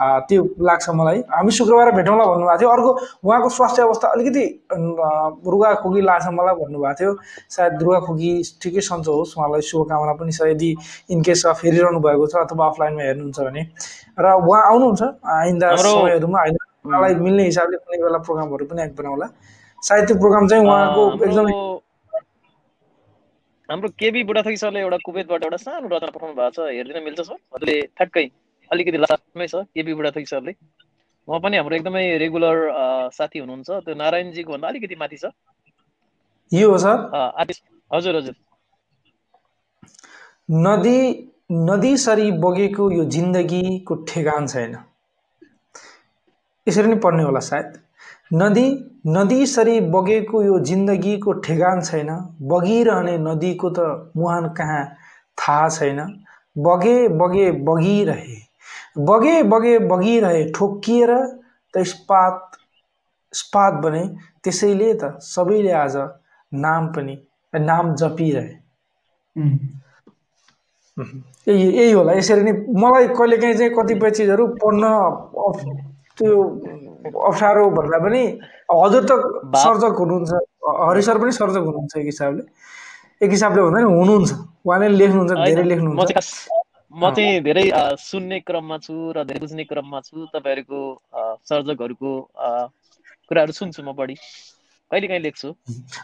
[0.00, 2.90] त्यो लाग्छ मलाई। हामी शुक्रबार भेटौँला भन्नुभएको थियो अर्को
[3.24, 4.44] उहाँको स्वास्थ्य अवस्था अलिकति
[5.52, 7.12] रुगा खोकी लाग्छ मलाई भन्नुभएको थियो
[7.56, 8.30] सायद रुगा खोकी
[8.62, 10.70] ठिकै सन्चो होस् उहाँलाई शुभकामना पनि छ यदि
[11.16, 13.62] इनकेस अफ हेरिरहनु भएको छ अथवा अफलाइनमा हेर्नुहुन्छ भने
[14.20, 15.02] र उहाँ आउनुहुन्छ
[15.36, 16.56] आइन्दा समयहरूमा होइन
[16.86, 19.26] उहाँलाई मिल्ने हिसाबले कुनै बेला प्रोग्रामहरू पनि एक बनाउला
[19.82, 21.74] सायद त्यो प्रोग्राम चाहिँ उहाँको एकदमै हाम्रो
[23.68, 27.38] हाम्रो केबी बुढाथोकी सरले एउटा कुवेतबाट एउटा सानो रचना पठाउनु भएको छ हेरिदिन मिल्छ सर
[27.54, 28.26] हजुरले ठ्याक्कै
[28.72, 30.52] अलिकति लास्टमै छ केबी बुढाथोकी सरले।
[31.28, 32.58] उहाँ पनि हाम्रो एकदमै रेगुलर
[33.12, 35.30] साथी हुनुहुन्छ। त्यो नारायणजीको भन्दा अलिकति माथि छ।
[36.52, 36.98] यो हो सर?
[37.90, 38.34] हजुर हजुर।
[40.66, 40.98] नदी
[41.66, 44.76] नदीसरी बगेको यो जिन्दगीको ठेगान छैन।
[46.66, 47.68] यसरी नै पढ्ने होला सायद।
[48.32, 48.66] नदी
[49.08, 52.10] नदीसरी बगेको यो जिन्दगीको ठेगान छैन।
[52.52, 54.82] बगिरहने नदीको त मुहान कहाँ
[55.38, 56.00] थाहा छैन।
[56.56, 58.36] बगे बगे बगिरहे।
[58.98, 61.40] बगे बगे बगिरहे ठोक्किएर
[61.74, 62.50] त इस्पात
[63.34, 65.96] इस्पात बने। त्यसैले त सबैले आज
[66.54, 67.18] नाम पनि
[67.54, 68.66] नाम जपिरहे।
[71.48, 75.68] यही यही होला। यसरी नै मलाई कहिलेकाहीँ चाहिँ कतिपय चिजहरू पढ्न अफ-
[76.18, 76.42] त्यो
[77.20, 78.40] अप्ठ्यारो भन्दा पनि
[78.74, 79.12] हजुर त
[79.56, 80.30] सर्जक हुनुहुन्छ।
[80.88, 82.42] हरि सर पनि सर्जक हुनुहुन्छ एक हिसाबले।
[83.24, 84.32] एक हिसाबले भन्दा नि हुनुहुन्छ।
[84.66, 86.55] उहाँले लेख्नुहुन्छ धेरै लेख्नुहुन्छ।
[86.92, 87.64] म चाहिँ धेरै
[88.00, 90.80] सुन्ने क्रममा छु र धेरै बुझ्ने क्रममा छु। तपाईँहरूको
[91.50, 92.10] सर्जकहरूको
[93.28, 94.14] कुराहरू सुन्छु म बढी।
[94.90, 95.48] कहिलेकाहीँ लेख्छु?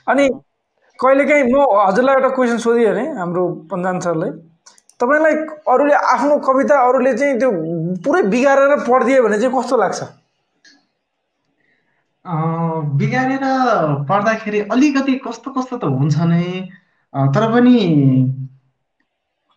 [0.09, 0.25] अनि
[0.99, 4.31] कहिलेकाहीँ म हजुरलाई एउटा क्वेसन सोधियो भने हाम्रो पन्जान सरलाई
[5.01, 5.35] तपाईँलाई
[5.67, 7.51] अरूले आफ्नो कविता अरूले चाहिँ त्यो
[8.05, 10.01] पुरै बिगारेर पढिदियो भने चाहिँ कस्तो लाग्छ?
[12.99, 13.45] बिगारेर
[14.09, 16.45] पढ्दाखेरि अलिकति कस्तो कस्तो त हुन्छ नै।
[17.35, 17.77] तर पनि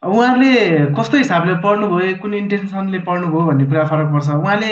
[0.05, 0.51] उहाँले
[0.97, 4.71] कस्तो हिसाबले पढ्नुभयो कुन इन्टेन्सनले पढ्नुभयो भन्ने कुरा फरक पर्छ। उहाँले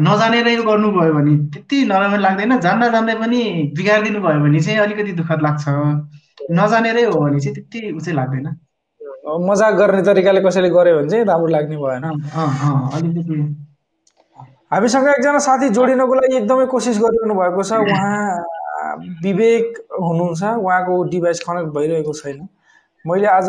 [0.00, 3.40] नजानेरै गर्नुभयो भने त्यति नराम्रो लाग्दैन जान्दा जान्दै पनि
[3.76, 5.64] बिगारिदिनु भयो भने चाहिँ अलिकति दुःखद लाग्छ।
[6.50, 8.46] नजानेरै हो भने चाहिँ त्यति उ चाहिँ लाग्दैन
[9.48, 13.36] मजाक गर्ने तरिकाले कसैले गर्यो भने चाहिँ राम्रो लाग्ने भएन। अँ, अँ, अँ, अलिकति।
[14.72, 18.44] हामीसँग एकजना साथी जोडिनको लागि एकदमै कोसिस गरिरहनु भएको छ। उहाँ
[19.24, 19.66] विवेक
[20.00, 22.38] हुनुहुन्छ। उहाँको डिभाइस कनेक्ट भइरहेको छैन।
[23.06, 23.48] मैले आज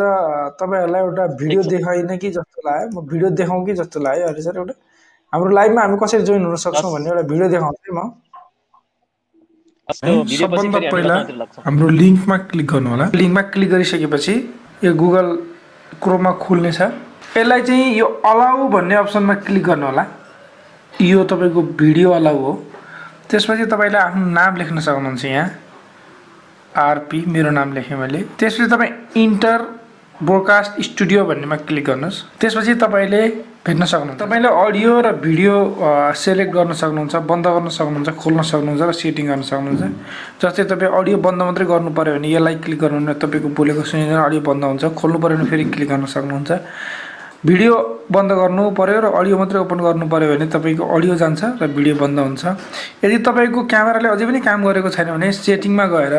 [0.60, 4.58] तपाईँहरूलाई एउटा भिडियो देखाइनँ कि जस्तो लाग्यो। म भिडियो देखाउँ कि जस्तो लाग्यो। अहिले सर
[4.58, 4.74] एउटा
[5.34, 8.00] हाम्रो लाइभमा हामी कसरी जोइन हुन सक्छौँ भन्ने एउटा भिडियो देखाउँछु म।
[9.90, 11.16] सबभन्दा पहिला
[11.66, 14.34] हाम्रो लिङ्कमा क्लिक गर्नु होला। लिङ्कमा क्लिक गरिसकेपछि
[14.84, 15.28] यो गुगल
[16.04, 16.82] क्रोममा खुल्नेछ
[17.38, 20.04] यसलाई चाहिँ यो अलाउ भन्ने अप्सनमा क्लिक गर्नु होला।
[20.94, 22.54] यो तपाईँको भिडियो अलाउ हो।
[23.30, 25.50] त्यसपछि तपाईँले आफ्नो नाम लेख्न सक्नुहुन्छ यहाँ।
[26.76, 29.60] आरपी मेरो नाम लेखेँ मैले। त्यसपछि तपाईँ इन्टर
[30.24, 33.22] ब्रोडकास्ट स्टुडियो भन्नेमा क्लिक गर्नुहोस्। त्यसपछि तपाईँले
[33.66, 35.56] भेट्न सक्नुहुन्छ। तपाईँले अडियो र भिडियो
[36.16, 39.84] सेलेक्ट गर्न सक्नुहुन्छ बन्द गर्न सक्नुहुन्छ खोल्न सक्नुहुन्छ र सेटिङ गर्न सक्नुहुन्छ।
[40.42, 44.42] जस्तै तपाईँ अडियो बन्द मात्रै गर्नु पऱ्यो भने यसलाई क्लिक गर्नु तपाईँको बोलेको सुनिँदैन अडियो
[44.42, 46.52] बन्द हुन्छ खोल्नु पऱ्यो भने फेरि क्लिक गर्न सक्नुहुन्छ।
[47.46, 47.76] भिडियो
[48.12, 51.96] बन्द गर्नु पऱ्यो र अडियो मात्रै ओपन गर्नु पऱ्यो भने तपाईँको अडियो जान्छ र भिडियो
[51.96, 52.44] बन्द हुन्छ।
[53.00, 56.16] यदि तपाईँको क्यामेराले अझै पनि काम गरेको छैन भने सेटिङमा गएर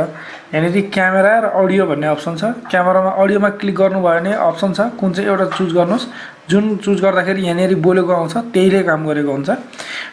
[0.57, 5.13] यहाँनिर क्यामेरा र अडियो भन्ने अप्सन छ। क्यामेरामा अडियोमा क्लिक गर्नुभयो भने अप्सन छ। कुन
[5.13, 6.05] चाहिँ एउटा चुज गर्नुहोस्।
[6.49, 9.51] जुन चुज गर्दाखेरि यहाँनिर बोलेको आउँछ त्यहीले काम गरेको हुन्छ।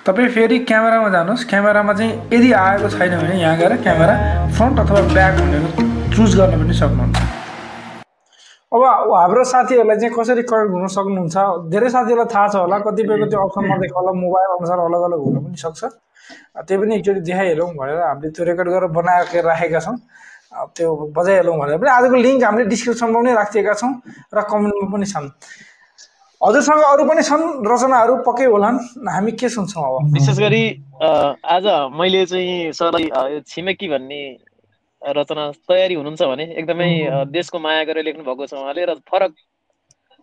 [0.04, 4.15] तपाईँ फेरि क्यामेरामा जानुहोस्। क्यामेरामा चाहिँ यदि आएको छैन भने यहाँ गएर क्यामेरा
[4.60, 5.63] फ्रन्ट अथवा ब्याक भनेर
[6.12, 7.27] चुज गर्न पनि सक्नुहुन्छ।
[8.67, 11.36] अब हाम्रो साथीहरूलाई चाहिँ कसरी कनेक्ट हुन सक्नुहुन्छ?
[11.71, 15.38] धेरै साथीहरूलाई थाहा छ होला कतिपयको त्यो अप्सन नदेखा होला मोबाइल अनुसार अलग अलग हुन
[15.39, 15.82] पनि सक्छ।
[16.67, 19.95] त्यही पनि एकचोटि देखाइहालौँ भनेर हामीले त्यो रेकर्ड गरेर बनाएर राखेका छौँ।
[20.75, 23.91] त्यो बजाइहालौँ भनेर पनि आजको लिङ्क हामीले डिस्क्रिप्सनमा पनि राखिदिएका छौँ
[24.36, 25.27] र कमेन्टमा पनि छन्।
[26.43, 28.77] हजुरसँग अरू पनि छन् रचनाहरू पक्कै होलान्।
[29.15, 30.12] हामी के सुन्छौँ अब?
[30.12, 30.63] विशेष गरी
[31.56, 34.19] आज मैले चाहिँ सरलाई छिमेकी भन्ने
[35.01, 36.89] रचना तयारी हुनुहुन्छ भने एकदमै
[37.31, 39.33] देशको माया गरेर लेख्नु भएको छ उहाँले र फरक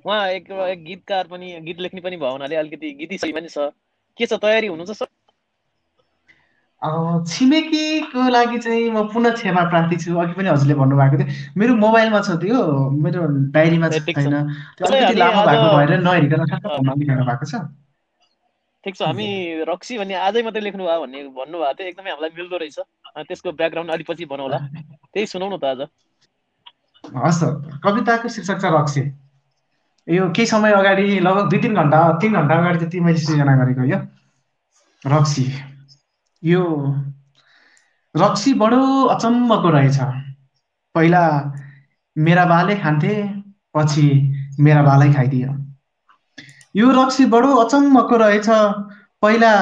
[0.05, 0.49] उहाँ एक
[0.85, 3.71] गीतकार पनि गीत लेख्ने पनि भयो हुनाले अलिकति गीती शैली पनि छ।
[4.19, 5.07] के छ तयारी हुनुहुन्छ सर?
[7.31, 12.21] छिमेकीको लागि चाहिँ म पुनः क्षमा प्रार्थी छु। अघि पनि हजुरले भन्नुभएको थियो। मेरो मोबाइलमा
[12.21, 12.61] छ त्यो
[13.05, 13.21] मेरो
[13.57, 14.37] डायरीमा छैन
[14.77, 17.65] त्यो अलिकति लामो भएको भएर नहेरिकन भएको छ।
[18.85, 19.27] ठिक छ हामी
[19.65, 22.79] रक्सी भन्ने आजै मात्रै लेख्नु भयो भन्ने भन्नुभएको थियो एकदमै हामीलाई मिल्दो रहेछ।
[23.29, 24.59] त्यसको ब्याकग्राउन्ड अलिक पछि बनाउला
[25.13, 25.81] त्यही सुनाउनु त आज।
[27.05, 27.43] हस्
[27.81, 29.03] कविताको शीर्षक छ रक्सी।
[30.09, 33.85] यो केही समय अगाडि लगभग दुई तिन घन्टा तिन घन्टा अगाडि चाहिँ मैले सृजना गरेको
[33.89, 33.99] यो
[35.03, 35.45] रक्सी।
[36.43, 36.63] यो
[38.15, 38.85] रक्सी बडो
[39.17, 39.99] अचम्मको रहेछ।
[40.95, 41.25] पहिला
[42.17, 43.15] मेरा बाले खान्थे
[43.75, 44.07] पछि
[44.61, 45.51] मेरा बालै खाइदियो।
[46.75, 48.49] यो रक्सी बडो अचम्मको रहेछ।
[49.23, 49.53] पहिला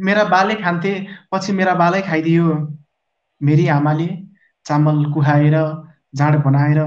[0.00, 0.92] मेरा बाले खान्थे
[1.32, 2.46] पछि मेरा बालै खाइदियो।
[3.40, 4.06] मेरी आमाले
[4.66, 5.56] चामल कुहाएर
[6.14, 6.80] जाँड बनाएर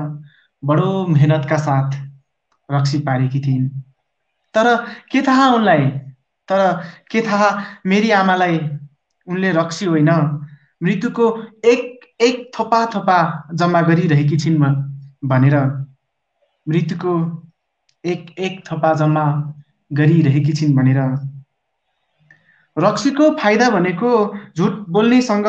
[0.64, 2.00] बडो मेहनतका साथ
[2.70, 3.68] रक्सी पारेकी थिइन्।
[4.56, 4.76] तर
[5.12, 5.90] के थाहा उनलाई?
[6.50, 6.62] तर
[7.12, 7.50] के थाहा
[7.86, 8.60] मेरी आमालाई?
[9.28, 10.10] उनले रक्सी होइन
[10.82, 11.28] मृत्युको
[11.66, 13.18] एक एक थोपा थोपा
[13.54, 14.60] जम्मा गरिरहेकी छिन्
[15.26, 15.56] भनेर
[16.68, 17.14] मृत्युको
[18.06, 19.26] एक एक थोपा जम्मा
[19.98, 21.00] गरिरहेकी छिन् भनेर।
[22.78, 24.12] रक्सीको फाइदा भनेको
[24.58, 25.48] झुट बोल्नेसँग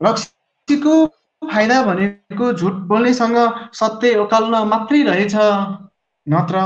[0.00, 0.94] रक्सीको
[1.42, 3.36] फाइदा भनेको झुट बोल्नेसँग
[3.74, 5.34] सत्य ओकाल्न मात्रै रहेछ
[6.26, 6.56] नत्र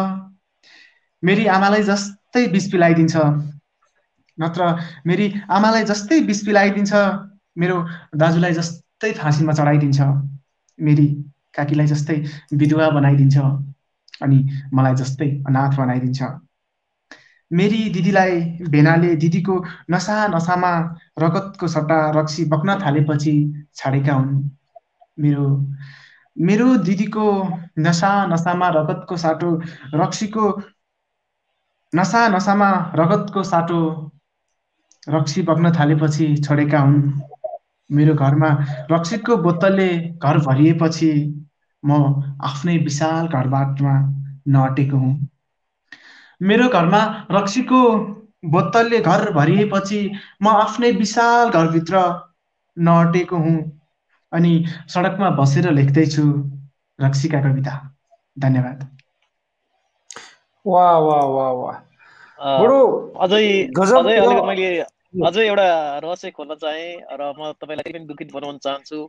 [1.23, 3.17] मेरी आमालाई जस्तै बिस पिलाइदिन्छ।
[4.39, 4.63] नत्र
[5.07, 6.93] मेरी आमालाई जस्तै बिस पिलाइदिन्छ
[7.57, 7.77] मेरो
[8.17, 10.01] दाजुलाई जस्तै फाँसीमा चढाइदिन्छ
[10.79, 11.07] मेरी
[11.55, 12.17] काकीलाई जस्तै
[12.55, 13.37] विधवा बनाइदिन्छ।
[14.23, 14.39] अनि
[14.75, 16.23] मलाई जस्तै अनाथ बनाइदिन्छ।
[17.51, 20.73] मेरी दिदीलाई भेनाले दिदीको नसा नसामा
[21.19, 23.35] रगतको सट्टा रक्सी बग्न थालेपछि
[23.75, 24.51] छाडेका हुन्।
[25.19, 25.47] मेरो
[26.37, 27.27] मेरो दिदीको
[27.79, 29.51] नसा नसामा रगतको साटो
[29.95, 30.45] रक्सीको
[31.95, 33.81] नसा नसामा रगतको साटो
[35.09, 37.13] रक्सी बग्न थालेपछि छोडेका हुन्।
[37.91, 38.49] मेरो घरमा
[38.91, 41.13] रक्सीको बोतलले घर भरिएपछि
[41.83, 41.99] म
[42.47, 43.95] आफ्नै विशाल घरबाटमा
[44.51, 45.15] नअटेको हुँ।
[46.41, 47.81] मेरो घरमा रक्सीको
[48.51, 50.01] बोतलले घर भरिएपछि
[50.43, 52.05] म आफ्नै विशाल घरभित्र
[52.77, 53.57] नअटेको हुँ
[54.33, 54.53] अनि
[54.89, 56.27] सडकमा बसेर लेख्दैछु
[56.99, 57.79] रक्सीका कविता।
[58.37, 58.89] धन्यवाद।
[60.67, 61.77] वाह वाह वाह
[62.59, 62.79] बडो
[63.21, 63.41] अझै
[63.97, 64.69] अझै मैले
[65.23, 65.67] अझै एउटा
[66.01, 69.01] रहस्य खोल्न चाहेँ र म तपाईँलाई पनि दुखित बनाउन चाहन्छु।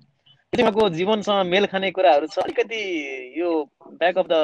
[0.53, 2.81] उहाँको जीवनसँग मेल खाने कुराहरू छ। अलिकति
[3.37, 3.49] यो
[3.89, 4.35] ब्याक अफ द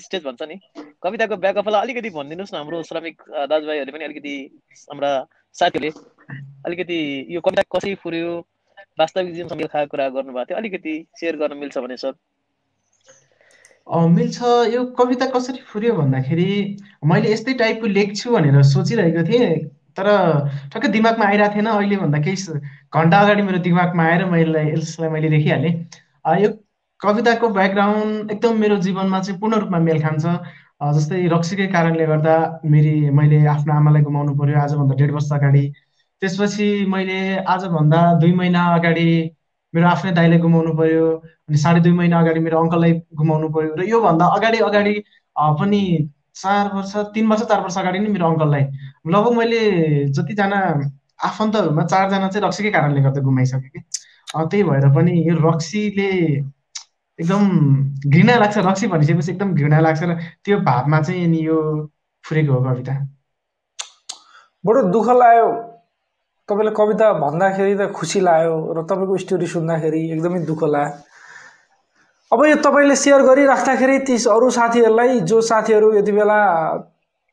[0.00, 0.56] स्टेज भन्छ नि।
[1.02, 4.34] कविताको ब्याक अफलाई अलिकति भनिदिनुहोस् न हाम्रो श्रमिक दाजुभाइहरूले पनि अलिकति
[4.88, 5.10] हाम्रा
[5.54, 5.90] साथीहरूले
[6.66, 8.32] अलिकति यो कविता कसरी फुर्यो
[9.00, 12.14] वास्तविक जीवनसँग मेल खाएको कुरा गर्नुभएको थियो। अलिकति सेयर गर्न मिल्छ भने सर।
[14.16, 14.38] मिल्छ।
[14.72, 16.48] यो कविता कसरी फुर्यो भन्दाखेरि
[17.04, 19.52] मैले यस्तै टाइपको लेख्छु भनेर सोचिरहेको थिएँ।
[20.00, 20.08] तर
[20.72, 22.58] ठक्कै दिमागमा आइरहेको थिएन अहिले भन्दा केही
[23.00, 25.72] घन्टा अगाडि मेरो दिमागमा आएर मैले यसलाई मैले लेखिहालेँ
[26.44, 26.50] यो
[27.00, 30.24] कविताको ब्याकग्राउन्ड एकदम मेरो जीवनमा चाहिँ पूर्ण रूपमा मेल खान्छ।
[30.96, 32.34] जस्तै रक्सीकै कारणले गर्दा
[32.72, 35.64] मेरी मैले आफ्नो आमालाई गुमाउनु पर्यो आजभन्दा डेढ वर्ष अगाडि।
[36.22, 37.18] त्यसपछि मैले
[37.54, 39.08] आजभन्दा दुई महिना अगाडि
[39.74, 41.06] मेरो आफ्नै दाइलाई गुमाउनु पर्यो
[41.48, 44.94] अनि साढे दुई महिना अगाडि मेरो अङ्कललाई गुमाउनु पर्यो र योभन्दा अगाडि अगाडि
[45.60, 45.82] पनि
[46.36, 48.64] चार वर्ष तिन वर्ष चार वर्ष अगाडि नै मेरो अङ्कललाई।
[49.06, 49.60] लगभग मैले
[50.16, 50.58] जतिजना
[51.28, 53.80] आफन्तहरूमा चारजना चाहिँ रक्सीकै कारणले गर्दा गुमाइसकेँ कि।
[54.50, 56.10] त्यही भएर पनि यो रक्सीले
[57.18, 57.42] एकदम
[58.10, 60.14] घृणा लाग्छ। रक्सी भनिसकेपछि एकदम घृणा लाग्छ र
[60.44, 61.58] त्यो भावमा चाहिँ नि यो
[62.24, 62.94] फुरेको हो कविता।
[64.64, 65.48] बडो दुःख लाग्यो।
[66.48, 71.09] तपाईँले कविता भन्दाखेरि त खुसी लाग्यो र तपाईँको स्टोरी सुन्दाखेरि एकदमै दुःख लाग्यो।
[72.32, 76.38] अब यो तपाईँले सेयर गरिराख्दाखेरि ती अरू साथीहरूलाई जो साथीहरू यति बेला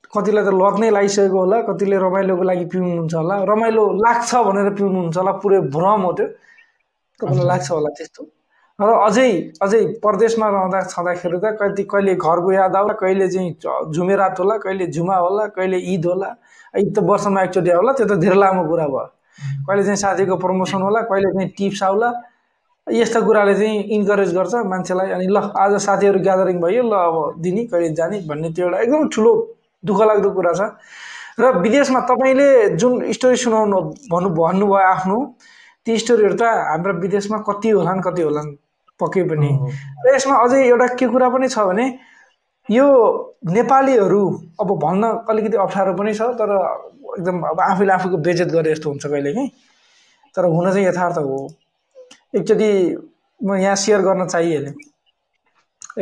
[0.09, 5.17] कतिलाई त लत नै लागिसकेको होला कतिले रमाइलोको लागि पिउनुहुन्छ होला। रमाइलो लाग्छ भनेर पिउनुहुन्छ
[5.17, 6.25] होला पुरै भ्रम हो त्यो।
[7.19, 8.21] तपाईँलाई लाग्छ होला त्यस्तो?
[8.79, 9.29] र अझै
[9.65, 13.53] अझै परदेशमा रहँदा छँदाखेरि त कति कहिले घरको याद आउला कहिले चाहिँ
[13.93, 16.29] झुमेरात होला कहिले झुमा होला कहिले ईद होला।
[16.73, 19.05] ईद त वर्षमा एकचोटि होला त्यो त धेरै लामो कुरा भयो।
[19.67, 22.09] कहिले चाहिँ साथीको प्रमोसन होला कहिले चाहिँ टिप्स आउला।
[22.87, 27.63] यस्ता कुराले चाहिँ इन्करेज गर्छ मान्छेलाई। अनि ल आज साथीहरू ग्यादरिङ भयो ल अब दिने
[27.67, 29.33] कहिले जाने भन्ने त्यो एउटा एकदम ठुलो
[29.83, 30.61] दुःख लाग्दो कुरा छ।
[31.39, 32.47] र विदेशमा तपाईँले
[32.79, 33.79] जुन स्टोरी सुनाउनु
[34.11, 35.17] भन्नु भन्नुभयो आफ्नो
[35.85, 38.49] ती स्टोरीहरू त हाम्रो विदेशमा कति होलान् कति होलान्
[38.99, 39.51] पक्कै पनि।
[40.03, 41.85] र यसमा अझै एउटा के कुरा पनि छ भने
[42.69, 42.87] यो
[43.51, 44.23] नेपालीहरू
[44.59, 46.49] अब भन्न अलिकति अप्ठ्यारो पनि छ तर
[47.19, 49.49] एकदम अब आफूले आफूको बेजेत गरे जस्तो हुन्छ कहिले काहीँ
[50.35, 51.37] तर हुन चाहिँ यथार्थ हो।
[52.33, 52.69] एकचोटि
[53.41, 54.73] म यहाँ सेयर गर्न चाहिहालेँ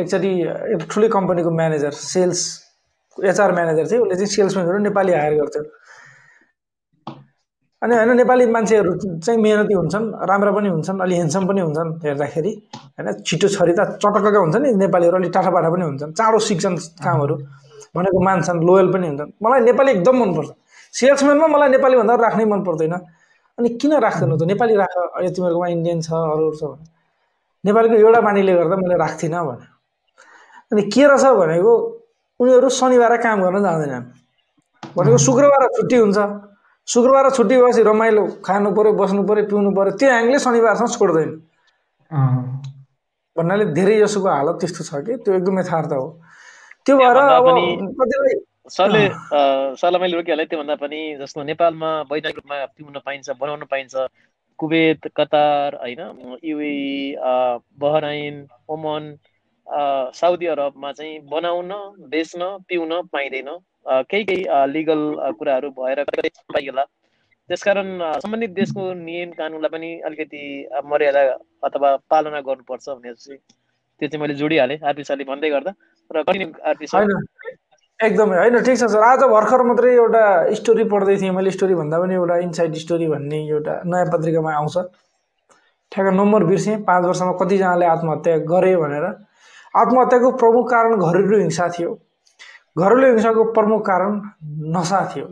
[0.02, 0.30] एकचोटि
[0.72, 2.40] एउटा ठुलै कम्पनीको म्यानेजर सेल्स
[3.18, 5.62] एचआर म्यानेजर थियो उसले चाहिँ सेल्सम्यानहरू नेपाली हायर गर्थ्यो।
[7.82, 8.92] अनि होइन नेपाली मान्छेहरू
[9.24, 12.52] चाहिँ मेहनती हुन्छन् राम्रा पनि हुन्छन् अलि हेन्सम पनि हुन्छन् हेर्दाखेरि।
[12.96, 17.34] होइन छिटो छरी त चटक्क हुन्छ नि नेपालीहरू अलिक टाढाबाटा पनि हुन्छन् चाँडो सिक्छन् कामहरू
[17.96, 20.50] भनेको मान्छन् लोयल पनि हुन्छन्। मलाई नेपाली एकदम मनपर्छ।
[20.94, 22.94] सेल्सम्यानमा मलाई नेपालीभन्दा राख्नै मन पर्दैन
[23.58, 24.42] अनि किन राख्दैन त?
[24.52, 26.84] नेपाली राख अहिले तिमीहरूकोमा इन्डियन छ अरू छ भने।
[27.64, 29.66] नेपालीको एउटा बानीले गर्दा मैले राख्थिनँ भने।
[30.72, 31.72] अनि के रहेछ भनेको
[32.40, 34.04] उनीहरू शनिबार काम गर्न जाँदैनन्।
[34.96, 36.18] भनेको शुक्रबार छुट्टी हुन्छ।
[36.88, 41.30] शुक्रबार छुट्टी भएपछि रमाइलो खानु पऱ्यो बस्नु पऱ्यो पिउनु पऱ्यो त्यो ह्याङले शनिबारसम्म छोड्दैन।
[43.36, 46.06] भन्नाले धेरै जसोको हालत त्यस्तो छ कि त्यो एकदम यथार्थ हो।
[46.86, 47.46] त्यो भएर अब
[47.98, 48.34] कतिलाई
[48.66, 49.02] सरले
[49.78, 53.94] सरलाई मैले रोकिहालेँ त्योभन्दा पनि जस्तो नेपालमा वैधानिक रूपमा पिउन पाइन्छ बनाउन पाइन्छ।
[54.58, 56.00] कुवेत कतार होइन
[56.44, 56.74] युए
[57.78, 59.04] बहराइन ओमन
[60.14, 61.72] साउदी अरबमा चाहिँ बनाउन
[62.10, 63.48] बेच्न पिउन पाइँदैन।
[63.86, 65.02] केही केही लिगल
[65.38, 66.84] कुराहरू भएर पाइएला
[67.50, 70.42] त्यसकारण सम्बन्धित देशको नियम कानुनलाई पनि अलिकति
[70.84, 71.22] मर्यादा
[71.64, 73.38] अथवा पालना गर्नुपर्छ भनेर चाहिँ
[74.00, 75.72] त्यो चाहिँ मैले जोडिहालेँ आरपी सरले भन्दै गर्दा।
[76.10, 77.12] र आरपी सर।
[78.00, 80.22] एकदमै होइन ठिक छ सर। आज भर्खर मात्रै एउटा
[80.54, 84.76] स्टोरी पढ्दै थिएँ मैले। स्टोरी भन्दा पनि एउटा इनसाइड स्टोरी भन्ने एउटा नयाँ पत्रिकामा आउँछ।
[85.92, 89.04] ठ्याक्क नम्बर बिर्सेँ। पाँच वर्षमा कतिजनाले आत्महत्या गरे भनेर।
[89.74, 91.92] आत्महत्याको प्रमुख कारण घरेलु हिंसा थियो।
[92.76, 94.20] घरेलु हिंसाको प्रमुख कारण
[94.76, 95.26] नसा थियो।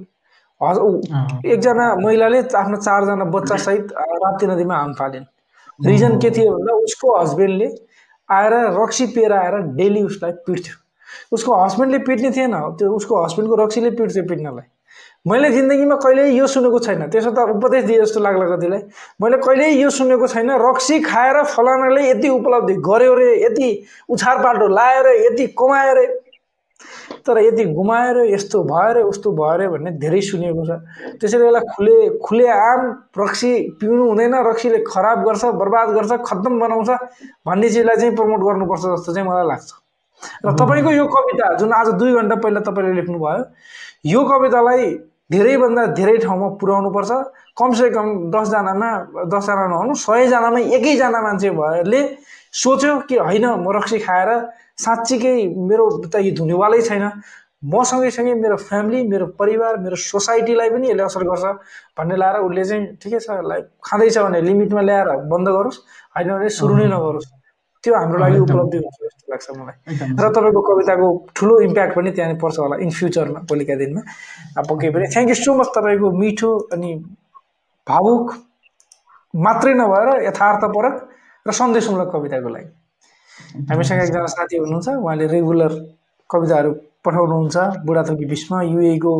[1.53, 3.92] एकजना महिलाले आफ्नो चारजना बच्चासहित
[4.24, 5.27] राप्ती नदीमा हाम फालिन्।
[5.81, 7.68] रिजन के थियो भन्दा उसको हस्बेन्डले
[8.29, 10.77] आएर रक्सी पिएर आएर डेली उसलाई पिट्थ्यो।
[11.35, 14.66] उसको हस्बेन्डले पिट्ने थिएन। त्यो उसको हस्बेन्डको रक्सीले पिट्थ्यो पिट्नलाई।
[15.27, 18.83] मैले जिन्दगीमा कहिल्यै यो सुनेको छैन। त्यसो त उपदेश दिए जस्तो लाग्ला कतिलाई।
[19.20, 23.68] मैले कहिल्यै यो सुनेको छैन। रक्सी खाएर फलानाले यति उपलब्धि गर्यो रे यति
[24.11, 26.07] उछार पाल्टो लायो रे यति कमायो रे।
[27.25, 30.70] तर यति घुमाएर यस्तो भयो रे उस्तो भयो रे भन्ने धेरै सुनिएको छ।
[31.20, 32.81] त्यसरी बेला खुले खुले आम
[33.16, 36.90] रक्सी पिउनु हुँदैन। रक्सीले खराब गर्छ बर्बाद गर्छ खत्तम बनाउँछ
[37.49, 39.84] भन्ने चिजलाई चाहिँ प्रमोट गर्नुपर्छ जस्तो चाहिँ मलाई लाग्छ।
[40.44, 43.42] र तपाईँको यो कविता जुन आज दुई घन्टा पहिला तपाईँले लेख्नुभयो
[44.07, 44.83] यो कवितालाई
[45.33, 47.11] धेरैभन्दा धेरै ठाउँमा पुर्याउनुपर्छ।
[47.57, 48.90] कमसेकम दसजनामा
[49.33, 52.00] दसजना नहुनु सयजनामा एकैजना मान्छे भएरले
[52.55, 54.31] सोच्यो कि होइन म रक्सी खाएर
[54.79, 55.37] साँच्चीकै
[55.68, 57.05] मेरो त यो धुनेवालै छैन।
[57.64, 61.44] म सँगैसँगै मेरो फ्यामिली मेरो परिवार मेरो सोसाइटीलाई पनि यसले असर गर्छ
[61.96, 63.29] भन्ने लाएर उसले चाहिँ ठिकै छ
[63.81, 65.79] खाँदैछ भने लिमिटमा ल्याएर बन्द गरोस्।
[66.12, 67.27] होइन भने सुरु नै नगरोस्।
[67.85, 69.77] त्यो हाम्रो लागि उपलब्धि हुन्छ जस्तो लाग्छ मलाई।
[70.16, 74.01] र तपाईँको कविताको ठुलो इम्प्याक्ट पनि त्यहाँनिर पर्छ होला इन फ्युचरमा भोलिका दिनमा।
[74.59, 76.90] अब पक्कै पनि। थ्याङ्क यू सो मच तपाईँको मिठो अनि
[77.87, 78.27] भावुक
[79.35, 80.94] मात्रै नभएर यथार्थपरक
[81.47, 82.70] र सन्देशमूलक कविताको लागि।
[83.70, 85.73] हामीसँग एकजना साथी हुनुहुन्छ उहाँले रेगुलर
[86.31, 86.70] कविताहरू
[87.05, 89.14] पठाउनुहुन्छ बुढाथोकी बिचमा युएको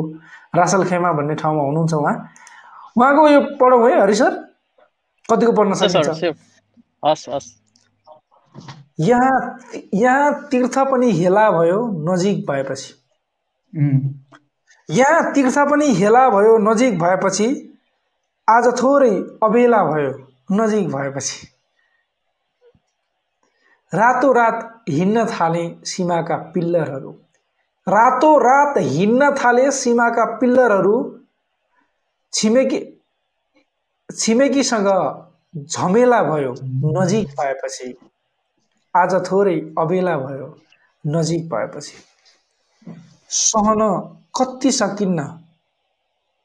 [0.57, 2.17] रासलखेमा भन्ने ठाउँमा हुनुहुन्छ उहाँ।
[2.97, 4.33] उहाँको यो पढौँ है हरि सर?
[5.29, 6.33] कतिको पढ्न सकिन्छ?
[7.05, 7.64] हस् हस्।
[8.99, 9.59] यहाँ
[9.95, 12.93] यहाँ तीर्थ पनि हेला भयो नजिक भएपछि।
[14.89, 17.49] यहाँ तीर्थ पनि हेला भयो नजिक भएपछि
[18.49, 19.11] आज थोरै
[19.43, 20.13] अबेला भयो
[20.53, 21.47] नजिक भएपछि।
[23.93, 27.11] रातो रात हिँड्न थाले सीमाका पिल्लरहरू।
[27.87, 30.97] रातो रात हिँड्न थाले सीमाका पिल्लरहरू
[32.33, 32.81] छिमेकी
[34.11, 34.89] छिमेकीसँग
[35.57, 36.55] झमेला भयो
[36.99, 37.95] नजिक भएपछि।
[38.95, 40.49] आज थोरै अबेला भयो
[41.05, 41.97] नजिक भएपछि
[43.31, 43.83] सहन
[44.39, 45.21] कति सकिन्न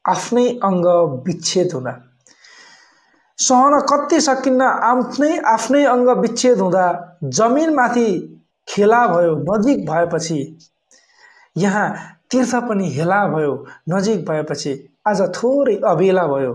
[0.04, 0.86] आफ्नै अङ्ग
[1.26, 1.92] विच्छेद हुँदा।
[3.38, 6.86] सहन कति सकिन्न आफ्नै आफ्नै अङ्ग विच्छेद हुँदा
[7.38, 8.08] जमिनमाथि
[8.68, 10.40] खेला भयो नजिक भएपछि
[11.56, 11.88] यहाँ
[12.30, 13.54] तीर्थ पनि हेला भयो
[13.88, 14.72] नजिक भएपछि
[15.08, 16.52] आज थोरै अबेला भयो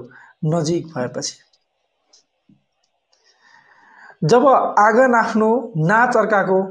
[0.54, 1.36] नजिक भएपछि।
[4.24, 6.62] जब आँगन आफ्नो नाच अर्काको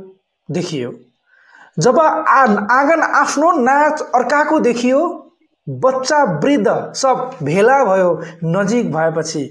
[0.48, 0.92] देखियो
[1.78, 2.40] जब आ
[2.78, 5.00] आँगन आफ्नो नाच अर्काको देखियो
[5.66, 9.44] बच्चा वृद्ध सब भेला भयो नजिक भएपछि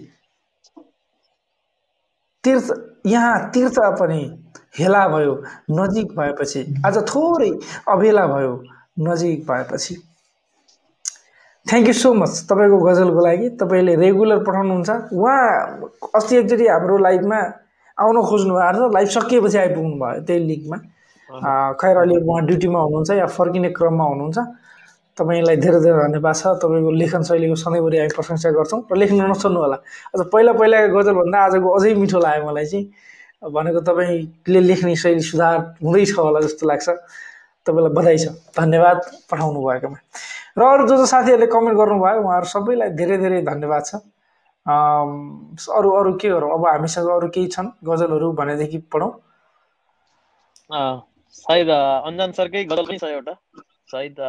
[2.43, 2.73] तीर्थ
[3.05, 4.21] यहाँ तीर्थ पनि
[4.79, 5.33] हेला भयो
[5.71, 7.49] नजिक भएपछि आज थोरै
[7.89, 8.63] अबेला भयो
[8.99, 9.95] नजिक भएपछि।
[11.65, 17.39] थ्याङ्क यू सो मच तपाईँको गजलको लागि। तपाईँले रेगुलर पठाउनुहुन्छ। उहाँ अस्ति एकचोटि हाम्रो लाइभमा
[17.97, 20.77] आउन खोज्नु भएको छ लाइभ सकिएपछि आइपुग्नु भयो त्यही लिङ्कमा
[21.81, 24.37] खैर अहिले उहाँ ड्युटीमा हुनुहुन्छ या फर्किने क्रममा हुनुहुन्छ।
[25.17, 29.59] तपाईँलाई धेरै धेरै धन्यवाद छ। तपाईँको लेखन शैलीको सधैँभरि हामी प्रशंसा गर्छौँ र लेख्न नछोड्नु
[29.61, 29.77] होला
[30.13, 32.85] अझ पहिला पहिलाको गजलभन्दा आजको अझै मिठो लाग्यो मलाई चाहिँ।
[33.53, 36.89] भनेको तपाईँले लेख्ने शैली सुधार हुँदैछ होला जस्तो लाग्छ।
[37.65, 38.25] तपाईँलाई बधाई छ।
[38.57, 38.97] धन्यवाद
[39.29, 39.97] पठाउनु भएकोमा
[40.57, 44.01] र अरू जो जो साथीहरूले कमेन्ट गर्नुभयो उहाँहरू सबैलाई धेरै धेरै धन्यवाद छ।
[44.65, 47.71] अरू अरू के गरौँ अब हामीसँग अरू केही छन्?
[47.85, 49.11] गजलहरू भनेदेखि पढौँ।
[51.35, 53.35] सायद अन्जान सरकै गजल पनि छ एउटा।
[53.89, 54.19] सायद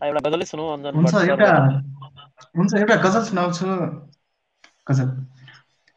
[0.00, 1.50] एउटा गजलै सुनौ अन्जान हुन्छ एउटा
[2.54, 3.66] हुन्छ एउटा गजल सुनाउँछु।
[4.86, 5.10] गजल।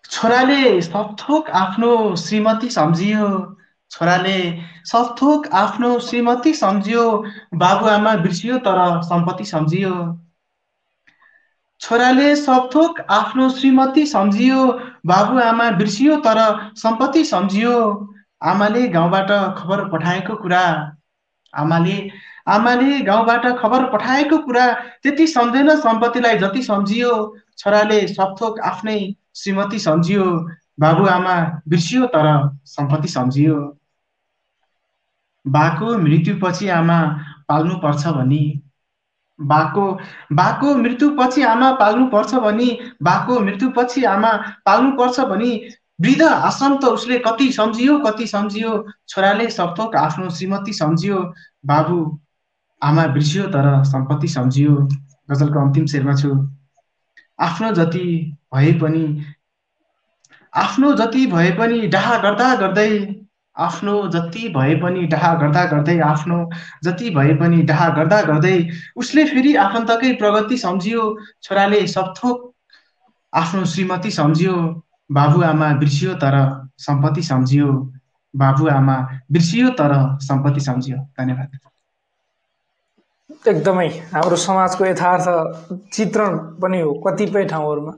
[0.09, 3.27] छोराले सबथोक आफ्नो श्रीमती सम्झियो।
[3.91, 4.37] छोराले
[4.87, 7.05] सबथोक आफ्नो श्रीमती सम्झियो।
[7.57, 9.93] बाबुआमा बिर्सियो तर सम्पत्ति सम्झियो।
[11.81, 14.61] छोराले सबथोक आफ्नो श्रीमती सम्झियो
[15.05, 16.39] बाबुआमा बिर्सियो तर
[16.75, 17.73] सम्पत्ति सम्झियो।
[18.43, 20.63] आमाले गाउँबाट खबर पठाएको कुरा।
[21.53, 21.97] आमाले
[22.47, 24.65] आमाले गाउँबाट खबर पठाएको कुरा
[25.03, 27.11] त्यति सम्झेन सम्पत्तिलाई जति सम्झियो।
[27.57, 28.99] छोराले सबथोक आफ्नै
[29.35, 30.25] श्रीमती सम्झियो
[30.79, 31.35] बाबुआमा
[31.67, 32.27] बिर्सियो तर
[32.65, 33.57] सम्पत्ति सम्झियो।
[35.45, 36.99] बाको मृत्युपछि आमा
[37.49, 38.43] पाल्नु पर्छ भनी
[39.39, 39.91] बाको
[40.31, 44.31] बाको मृत्युपछि आमा पाल्नु पर्छ भनी बाको मृत्युपछि आमा
[44.65, 45.51] पाल्नु पर्छ भनी
[46.01, 48.71] वृद्ध आश्रम त उसले कति सम्झियो कति सम्झियो?
[49.07, 51.19] छोराले सबथोक आफ्नो श्रीमती सम्झियो
[51.65, 52.19] बाबु
[52.83, 54.75] आमा बिर्सियो तर सम्पत्ति सम्झियो।
[55.31, 56.31] गजलको अन्तिम शेरमा छु।
[57.39, 58.07] आफ्नो जति
[58.53, 59.05] भए पनि
[60.53, 62.89] आफ्नो जति भए पनि डाहा गर्दा गर्दै
[63.57, 66.37] आफ्नो जति भए पनि डाहा गर्दा गर्दै आफ्नो
[66.83, 68.57] जति भए पनि डाहा गर्दा गर्दै
[68.97, 71.03] उसले फेरि आफन्तकै प्रगति सम्झियो।
[71.43, 72.51] छोराले सबथोक
[73.33, 74.55] आफ्नो श्रीमती सम्झियो
[75.09, 76.35] बाबुआमा बिर्सियो तर
[76.79, 77.71] सम्पत्ति सम्झियो।
[78.33, 78.97] बाबुआमा
[79.31, 81.59] बिर्सियो तर सम्पत्ति सम्झियो। धन्यवाद।
[83.47, 85.27] एकदमै हाम्रो समाजको यथार्थ
[85.93, 87.91] चित्रण पनि हो कतिपय ठाउँहरूमा।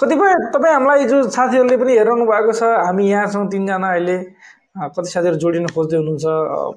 [0.00, 4.16] कतिपय तपाईँ हामीलाई जो साथीहरूले पनि हेराउनु भएको छ हामी यहाँ छौँ तिनजना अहिले।
[4.76, 6.26] कति साथीहरू जोडिन खोज्दै हुनुहुन्छ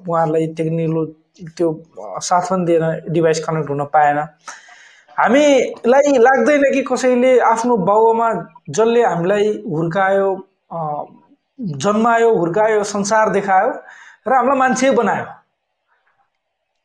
[0.06, 1.04] उहाँहरूलाई टेक्निकल
[1.58, 1.68] त्यो
[2.22, 4.18] साथ पनि दिएन डिभाइस कनेक्ट हुन पाएन।
[5.16, 8.28] हामीलाई लाग्दैन कि कसैले आफ्नो बाउमा
[8.70, 10.28] जसले हामीलाई हुर्कायो
[11.82, 13.70] जन्मायो हुर्कायो संसार देखायो
[14.28, 15.26] र हामीलाई मान्छे बनायो।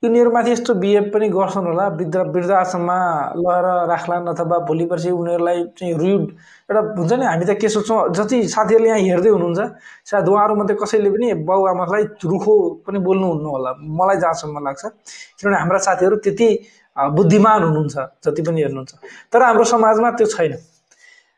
[0.04, 2.98] यिनीहरूमाथि यस्तो बिहेभ पनि गर्छन् होला। वृद्ध वृद्धाश्रममा
[3.40, 6.24] लगेर राख्लान् अथवा भोलि पर्सि उनीहरूलाई चाहिँ रुड
[6.68, 9.60] एउटा हुन्छ नि हामी त के सोच्छौँ जति साथीहरूले यहाँ हेर्दै हुनुहुन्छ
[10.04, 14.84] सायद उहाँहरूमध्ये कसैले पनि बाउ आमालाई रुखो पनि बोल्नुहुन्न होला। मलाई जहाँसम्म लाग्छ
[15.40, 16.48] किनभने हाम्रा साथीहरू त्यति
[17.16, 17.96] बुद्धिमान हुनुहुन्छ
[18.28, 18.92] जति पनि हेर्नुहुन्छ।
[19.32, 20.54] तर हाम्रो समाजमा त्यो छैन।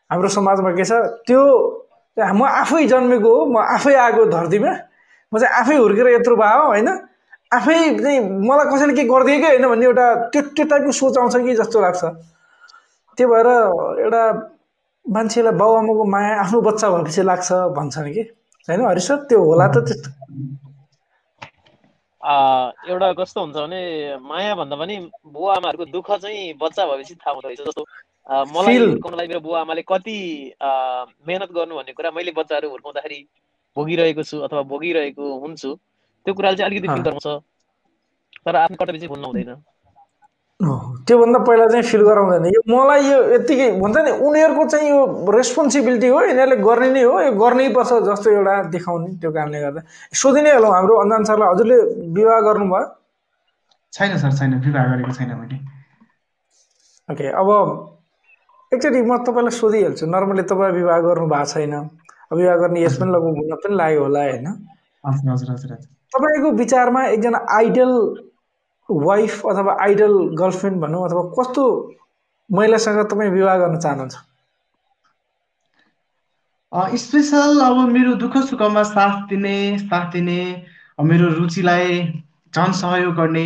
[0.10, 1.42] हाम्रो समाजमा के छ त्यो
[2.18, 4.72] म आफै जन्मेको हो म आफै आएको धरतीमा
[5.32, 6.90] म चाहिँ आफै हुर्केर यत्रो भयो होइन
[7.56, 11.56] आफै चाहिँ मलाई कसैले के गरिदिएकै होइन भन्ने एउटा त्यो त्यो टाइपको सोच आउँछ कि
[11.62, 12.04] जस्तो लाग्छ।
[13.18, 13.48] त्यो भएर
[14.06, 14.24] एउटा
[15.06, 18.24] मान्छेलाई बाउआमाको माया आफ्नो बच्चा भएपछि लाग्छ भन्छन् कि।
[18.68, 20.10] होइन हरिसर त्यो होला त त्यस्तो।
[22.90, 23.82] एउटा कस्तो हुन्छ भने
[24.26, 24.96] माया भन्दा पनि
[25.30, 27.84] बुवा आमाहरूको दुःख चाहिँ बच्चा भएपछि थाहा हुँदो रहेछ। जस्तो
[28.56, 30.18] मलाई हुर्काउनलाई मेरो बुवा आमाले कति
[31.28, 33.20] मेहनत गर्नु भन्ने कुरा मैले बच्चाहरू हुर्काउँदाखेरि
[33.78, 35.70] भोगिरहेको छु अथवा भोगिरहेको हुन्छु।
[36.26, 37.28] त्यो कुराले चाहिँ अलिकति फिल गराउँछ।
[38.46, 39.54] तर आफ्नो कर्तव्य चाहिँ भुल्नु हुँदैन।
[41.08, 45.00] त्योभन्दा पहिला चाहिँ फिल गराउँदैन। यो मलाई यो यत्तिकै भन्छ नि उनीहरूको चाहिँ यो
[45.36, 49.82] रेस्पोन्सिबिलिटी हो यिनीहरूले गर्ने नै हो यो गर्नै पर्छ जस्तो एउटा देखाउने त्यो कारणले गर्दा।
[50.22, 51.78] सोधि नै हालौँ हाम्रो अन्जान सरलाई हजुरले
[52.18, 52.86] विवाह गर्नुभयो।
[53.94, 55.58] छैन सर छैन। विवाह गरेको छैन मैले।
[57.10, 57.50] ओके अब
[58.72, 61.74] एकचोटि म तपाईँलाई सोधिहाल्छु। नर्मली तपाईँ विवाह गर्नु भएको छैन
[62.32, 64.48] विवाह गर्ने यस पनि लगभग हुन पनि लाग्यो होला होइन?
[65.04, 67.94] हजुर हजुर हजुर। तपाईँको विचारमा एकजना आइडल
[68.90, 71.66] वाइफ अथवा आइडल गर्लफ्रेन्ड भनौँ अथवा कस्तो
[72.50, 74.16] महिलासँग तपाईँ विवाह गर्न चाहनुहुन्छ?
[76.96, 80.40] स्पेसल अब मेरो दुःख सुखमा साथ दिने साथ दिने
[81.04, 82.00] मेरो रुचिलाई
[82.54, 83.46] झन् सहयोग गर्ने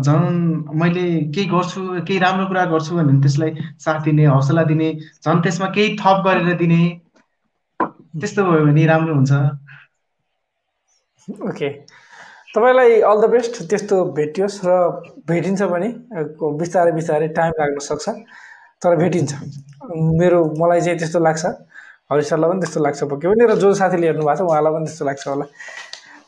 [0.00, 0.38] झन्
[0.80, 4.92] मैले केही गर्छु केही राम्रो कुरा गर्छु भने त्यसलाई साथ दिने हौसला दिने
[5.22, 6.80] झन् त्यसमा केही थप गरेर दिने
[7.80, 9.32] त्यस्तो भयो भने राम्रो हुन्छ।
[11.44, 11.68] ओके।
[12.54, 14.70] तपाईँलाई अल द बेस्ट त्यस्तो भेटियोस् र
[15.28, 15.88] भेटिन्छ पनि।
[16.60, 18.08] बिस्तारै बिस्तारै टाइम लाग्न सक्छ
[18.82, 19.32] तर भेटिन्छ।
[20.20, 21.44] मेरो मलाई चाहिँ त्यस्तो लाग्छ।
[22.12, 24.86] हरि सरलाई पनि त्यस्तो लाग्छ। पक्कै पनि र जो साथीले हेर्नु भएको छ उहाँलाई पनि
[24.86, 25.46] त्यस्तो लाग्छ होला।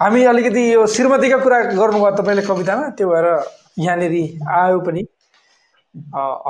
[0.02, 3.26] हामी अलिकति यो श्रीमतीको कुरा गर्नुभयो तपाईँले कवितामा त्यो भएर
[3.86, 4.14] यहाँनिर
[4.50, 5.02] आयो पनि।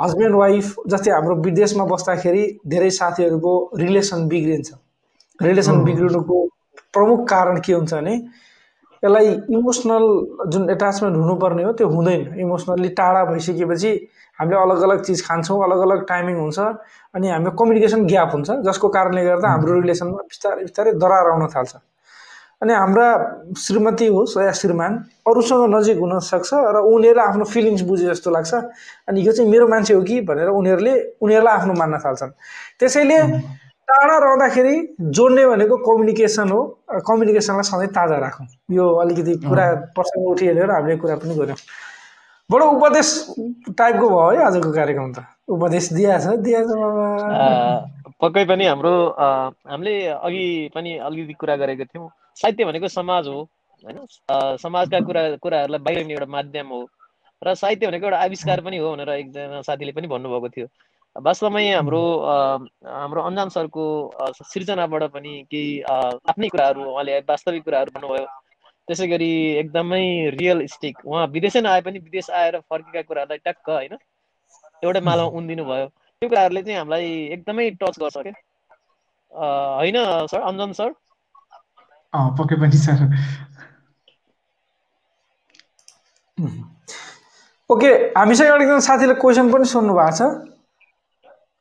[0.01, 4.69] हस्बेन्ड वाइफ जस्तै हाम्रो विदेशमा बस्दाखेरि धेरै साथीहरूको रिलेसन बिग्रिन्छ।
[5.39, 6.37] रिलेसन बिग्रिनुको
[6.93, 8.15] प्रमुख कारण के हुन्छ भने
[9.03, 9.27] यसलाई
[9.57, 10.05] इमोसनल
[10.51, 13.91] जुन एट्याचमेन्ट हुनुपर्ने हो त्यो हुँदैन। इमोसनल्ली टाढा भइसकेपछि
[14.39, 16.59] हामीले अलग अलग चिज खान्छौँ अलग अलग टाइमिङ हुन्छ
[17.15, 21.73] अनि हाम्रो कम्युनिकेसन ग्याप हुन्छ जसको कारणले गर्दा हाम्रो रिलेसनमा बिस्तारै बिस्तारै दरार आउन थाल्छ।
[22.57, 23.07] अनि हाम्रा
[23.53, 24.93] श्रीमती होस् या श्रीमान
[25.29, 28.53] अरूसँग नजिक हुनसक्छ र उनीहरूले आफ्नो फिलिङ्स बुझे जस्तो लाग्छ।
[29.09, 32.31] अनि यो चाहिँ मेरो मान्छे हो कि भनेर उनीहरूले उनीहरूलाई आफ्नो मान्न थाल्छन्।
[32.81, 33.17] त्यसैले
[33.87, 34.75] टाढा रहँदाखेरि
[35.15, 36.61] जोड्ने भनेको कम्युनिकेसन हो।
[37.07, 39.65] कम्युनिकेसनलाई सधैँ ताजा राखौँ। यो अलिकति कुरा
[39.95, 41.57] प्रसङ्ग उठिहाल्यो र हामीले कुरा पनि गऱ्यौँ।
[42.49, 43.07] बडो उपदेश
[43.77, 45.23] टाइपको भयो है आजको कार्यक्रम त?
[45.47, 46.67] उपदेश दिएछ दिएछ
[48.21, 49.95] पक्कै पनि हाम्रो हामीले
[50.27, 53.39] अघि पनि अलिकति कुरा गरेको थियौँ। साहित्य भनेको समाज हो
[53.83, 53.97] होइन?
[54.63, 56.81] समाजका कुरा कुराहरूलाई बाहिर एउटा माध्यम हो।
[57.41, 60.67] र साहित्य भनेको एउटा आविष्कार पनि हो भनेर एकजना साथीले पनि भन्नुभएको थियो।
[61.17, 61.99] वास्तवमै हाम्रो
[62.85, 63.85] हाम्रो अन्जान सरको
[64.39, 68.25] सृजनाबाट पनि केही आफ्नै कुराहरू उहाँले वास्तविक कुराहरू भन्नुभयो।
[68.87, 69.29] त्यसै गरी
[69.61, 70.03] एकदमै
[70.35, 73.97] रियल स्टिक उहाँ विदेशै नआए पनि विदेश आएर फर्केका कुराहरूलाई ट्याक्क होइन
[74.83, 78.33] एउटै मालामा उन्दिनु भयो त्यो कुराहरूले चाहिँ हामीलाई एकदमै टच गर्छ क्या।
[79.31, 79.97] होइन
[80.27, 80.93] सर अन्जन सर?
[82.37, 83.03] पक्कै पनि सर।
[87.69, 90.56] ओके हामीसँग एकजना साथीले क्वेसन पनि सोध्नु भएको छ।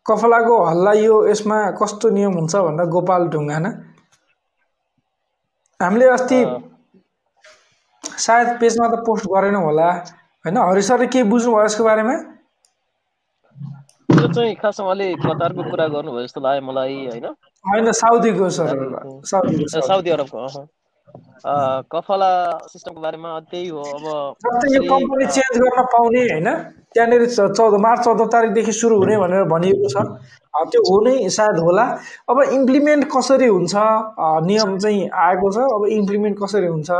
[0.06, 3.70] कफलाको हल्ला यो यसमा कस्तो नियम हुन्छ भनेर गोपाल ढुङ्गाना
[5.80, 6.38] हामीले अस्ति
[8.04, 9.88] सायद पेजमा त पोस्ट गरेनौँ होला
[10.44, 10.56] होइन?
[10.68, 12.14] हरि सरले केही बुझ्नुभयो यसको बारेमा?
[14.08, 17.26] त्यो चाहिँ खास उहाँले कतारको कुरा गर्नुभयो जस्तो लाग्यो मलाई होइन?
[17.64, 18.68] होइन साउदीको सर
[19.90, 20.38] साउदी अरबको
[21.92, 22.30] कफला
[22.68, 24.04] सिस्टमको बारेमा त्यही हो अब
[24.74, 26.48] यो कम्पनी चेन्ज गर्न पाउने होइन।
[26.94, 29.96] त्यहाँनिर चौध मार्च चौध तारिकदेखि सुरु हुने भनेर भनिएको छ।
[30.72, 31.84] त्यो हुने सायद होला।
[32.30, 33.74] अब इम्प्लिमेन्ट कसरी हुन्छ?
[34.48, 36.90] नियम चाहिँ आएको छ। अब इम्प्लिमेन्ट कसरी हुन्छ?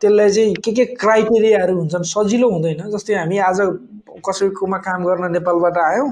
[0.00, 2.02] त्यसलाई चाहिँ के के क्राइटेरियाहरू हुन्छन्?
[2.02, 3.60] सजिलो हुँदैन। जस्तै हामी आज
[4.26, 6.10] कसैकोमा काम गर्न नेपालबाट आयौँ।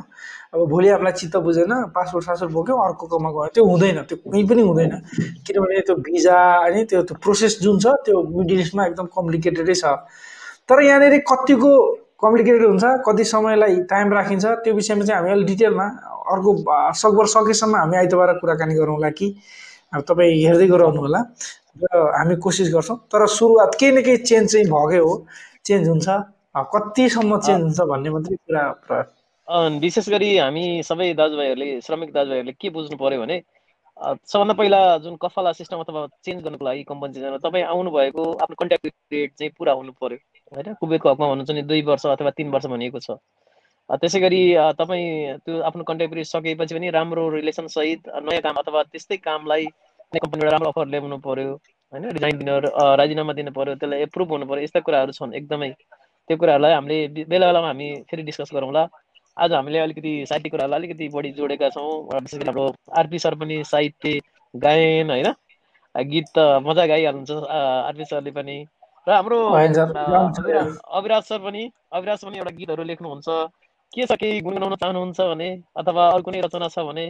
[0.57, 4.63] अब भोलि हामीलाई चित्त बुझेन पासपोर्ट सासपोर्ट बोक्यौँ अर्कोकोमा गयो त्यो हुँदैन त्यो कहीँ पनि
[4.65, 4.93] हुँदैन।
[5.45, 9.85] किनभने त्यो भिजा अनि त्यो त्यो प्रोसेस जुन छ त्यो मिडल इस्टमा एकदम कम्प्लिकेटेडै छ।
[10.65, 11.73] तर यहाँनिर कतिको
[12.17, 15.87] कम्प्लिकेटेड हुन्छ कति समयलाई टाइम राखिन्छ त्यो विषयमा चाहिँ हामी अलिक डिटेलमा
[16.33, 16.51] अर्को
[16.97, 19.29] सकभर सकेसम्म हामी आइतबार कुराकानी गरौँला कि?
[19.95, 21.21] अब तपाईँ हेर्दै गराउनु होला।
[21.77, 21.87] र
[22.17, 25.13] हामी कोसिस गर्छौँ। तर सुरुवात केही न केही चेन्ज चाहिँ भएकै हो।
[25.67, 26.09] चेन्ज हुन्छ।
[26.57, 28.63] कतिसम्म चेन्ज हुन्छ भन्ने मात्रै कुरा
[29.49, 33.43] विशेष गरी हामी सबै दाजुभाइहरूले श्रमिक दाजुभाइहरूले के बुझ्नु पर्यो भने
[33.97, 38.87] सबभन्दा पहिला जुन कफला सिस्टम अथवा चेन्ज गर्नुको लागि कम्पनी चेन्ज तपाईँ आउनुभएको आफ्नो कन्ट्याक्ट
[39.11, 40.19] पिरियड चाहिँ पुरा हुनु पर्यो
[40.53, 40.75] होइन?
[40.81, 43.11] कुबेरको हकमा भन्नुहुन्छ नि दुई वर्ष अथवा तिन वर्ष भनिएको छ।
[44.03, 44.43] त्यसै गरी
[44.83, 49.65] तपाईँ त्यो आफ्नो कन्ट्याक्ट पिरियड सकेपछि पनि राम्रो रिलेसनसहित नयाँ काम अथवा त्यस्तै कामलाई
[50.13, 52.05] कम्पनीबाट राम्रो अफर ल्याउनु पर्यो होइन?
[52.19, 52.59] रिजाइन दिनु
[52.99, 55.71] राजीनामा दिनु पर्यो त्यसलाई एप्रुभ हुनु पर्यो यस्ता कुराहरू छन् एकदमै।
[56.29, 58.87] त्यो कुराहरूलाई हामीले बेला बेलामा हामी फेरि डिस्कस गरौँला।
[59.37, 62.65] आज हामीले अलिकति साहित्य कुराहरूलाई अलिकति बढी जोडेका छौँ। विशेष गरी हाम्रो
[62.99, 64.21] आरपी सर पनि साहित्य
[64.55, 65.29] गायन होइन?
[65.95, 67.31] गीत त मजा गाइहाल्नुहुन्छ
[67.89, 68.57] आरपी सरले पनि।
[69.07, 69.39] र हाम्रो
[70.99, 73.29] अविराज सर पनि अविराज पनि एउटा गीतहरू लेख्नुहुन्छ।
[73.93, 75.49] के छ केही गुनगुनाउन चाहनुहुन्छ भने
[75.83, 77.07] अथवा अरू कुनै रचना छ भने?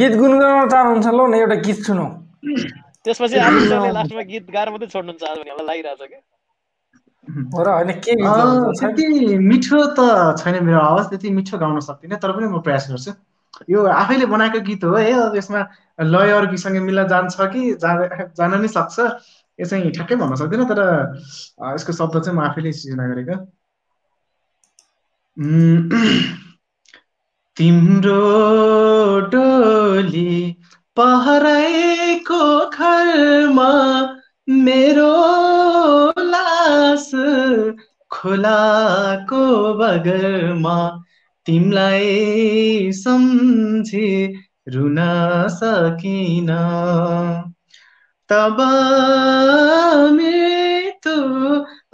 [0.00, 2.06] गीत गुनगुनाउन चाहनुहुन्छ ल एउटा गीत सुनौ।
[3.04, 6.20] त्यसपछि आरपी सरले लास्टमा गीत गाएर मात्रै छोड्नुहुन्छ आज भने हामीलाई लागिरहेछ क्या।
[8.80, 10.06] त्यति मिठो त
[10.38, 13.12] छैन मेरो आवाज त्यति मिठो गाउन सक्दिनँ तर पनि म प्रयास गर्छु
[13.68, 15.60] यो आफैले बनाएको गीत हो है अब यसमा
[16.06, 18.98] लय अरू गीतसँग मिल्न जान्छ कि जान नै सक्छ
[19.58, 20.80] यो चाहिँ ठ्याक्कै भन्न सक्दिनँ तर
[21.74, 23.36] यसको शब्द चाहिँ म आफैले सृजना गरेको
[27.56, 28.20] तिम्रो
[29.28, 30.32] डोली
[30.96, 33.70] पहराएको घरमा
[34.48, 35.10] मेरो
[36.90, 37.10] लास
[38.10, 39.42] खोलाको
[39.74, 40.78] बगरमा
[41.46, 44.08] तिमलाई सम्झे
[44.68, 44.98] रुन
[45.50, 46.50] सकिन।
[48.28, 48.58] तब
[50.16, 51.16] मृत्यु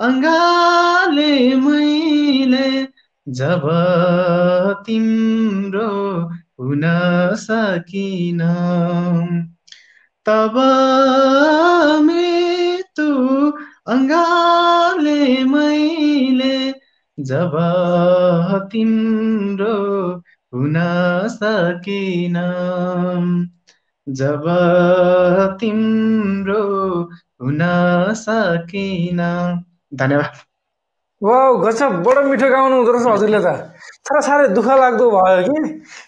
[0.09, 2.71] अङ्गाले मैले
[3.29, 3.69] जब
[4.87, 5.91] तिम्रो
[6.61, 6.83] हुन
[7.45, 8.43] सकिन।
[10.27, 10.57] तब
[12.03, 13.13] मृत्यु
[13.87, 16.57] अङ्गाले मैले
[17.19, 17.53] जब
[18.73, 19.75] तिम्रो
[20.55, 20.77] हुन
[21.35, 22.37] सकिन।
[24.07, 24.45] जब
[25.61, 26.63] तिम्रो
[27.43, 27.63] हुन
[28.23, 29.21] सकिन।
[29.95, 30.33] धन्यवाद।
[31.23, 33.49] वा गजब बडो मिठो गाउनु हुँदो रहेछ हजुरले त।
[34.07, 35.57] तर साह्रै दुःख लाग्दो भयो कि?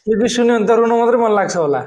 [0.09, 1.81] यो गीत सुन्यो भने त रुन मात्रै मन लाग्छ होला।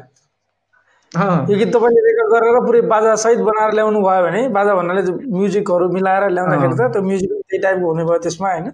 [1.11, 5.85] यो गीत तपाईँले रेकर्ड गरेर पुरै बाजा सहित बनाएर ल्याउनु भयो भने बाजा भन्नाले म्युजिकहरू
[5.91, 8.67] मिलाएर ल्याउँदाखेरि त त्यो म्युजिक त्यही टाइपको हुने भयो त्यसमा होइन?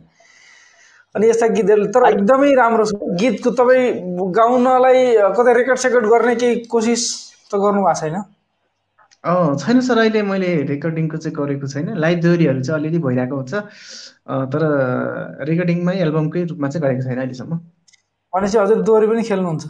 [1.16, 3.86] अनि यस्ता गीतहरू तर एकदमै राम्रो छ। गीतको तपाईँ
[4.38, 5.00] गाउनलाई
[5.34, 7.04] कतै रेकर्ड सेकर्ड गर्ने केही कोसिस
[7.50, 8.16] त गर्नु भएको छैन?
[9.58, 13.54] छैन सर अहिले मैले रेकर्डिङको चाहिँ गरेको छैन। लाइभ दोहोरीहरू चाहिँ अलिअलि भइरहेको हुन्छ।
[14.54, 14.62] तर
[15.50, 17.54] रेकर्डिङमै एल्बमकै रूपमा चाहिँ गरेको छैन अहिलेसम्म।
[18.34, 19.66] भनेपछि हजुर दोहोरी पनि खेल्नुहुन्छ।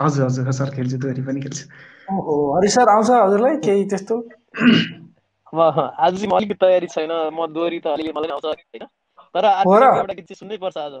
[0.00, 1.64] हजुर हजुर सर खेल्छु दोहोरी पनि खेल्छु।
[2.10, 4.16] ओहो हरि सर आउँछ हजुरलाई केही त्यस्तो?
[5.50, 7.86] अब आज चाहिँ म अलिकति तयारी छैन म दोहोरी त
[8.16, 8.86] मलाई आउँछ होइन?
[9.34, 10.92] तर एउटा गीत चाहिँ सुन्नै पर्छ आज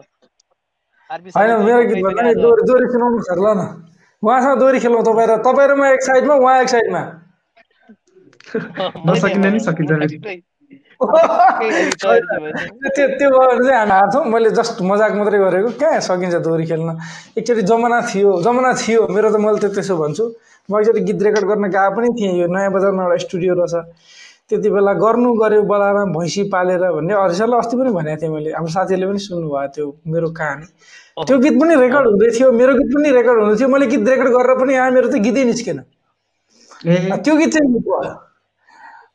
[1.36, 3.62] होइन मेरो गीत भन्दा दोहोरी दोहोरी सुनाउनु सर ल न।
[4.22, 7.02] उहाँसँग दोहोरी खेलौँ तपाईँ र तपाईँ र म एक साइडमा उहाँ एक साइडमा।
[9.06, 9.92] नसकिँदा नि सकिन्छ
[12.94, 16.90] त्यो त्यो भने चाहिँ हामी हार्छौँ मैले जस्ट मजाक मात्रै गरेको कहाँ सकिन्छ दोहोरी खेल्न?
[17.40, 20.24] एकचोटि जमाना थियो जमाना थियो। मेरो त मैले त त्यसो भन्छु।
[20.68, 23.74] म एकचोटि गीत रेकर्ड गर्न गएको पनि थिएँ। यो नयाँ बजारमा एउटा स्टुडियो रहेछ।
[24.50, 28.72] त्यति बेला गर्नु गऱ्यो बलाएर भैँसी पालेर भन्ने। हरिसरलाई अस्ति पनि भनेको थिएँ मैले। हाम्रो
[28.76, 30.66] साथीहरूले पनि सुन्नुभयो त्यो मेरो कहानी।
[31.26, 34.30] त्यो गीत पनि रेकर्ड हुँदै थियो। मेरो गीत पनि रेकर्ड हुँदै थियो। मैले गीत रेकर्ड
[34.36, 35.78] गरेर पनि यहाँ मेरो त गीतै निस्केन।
[37.24, 38.28] त्यो गीत चाहिँ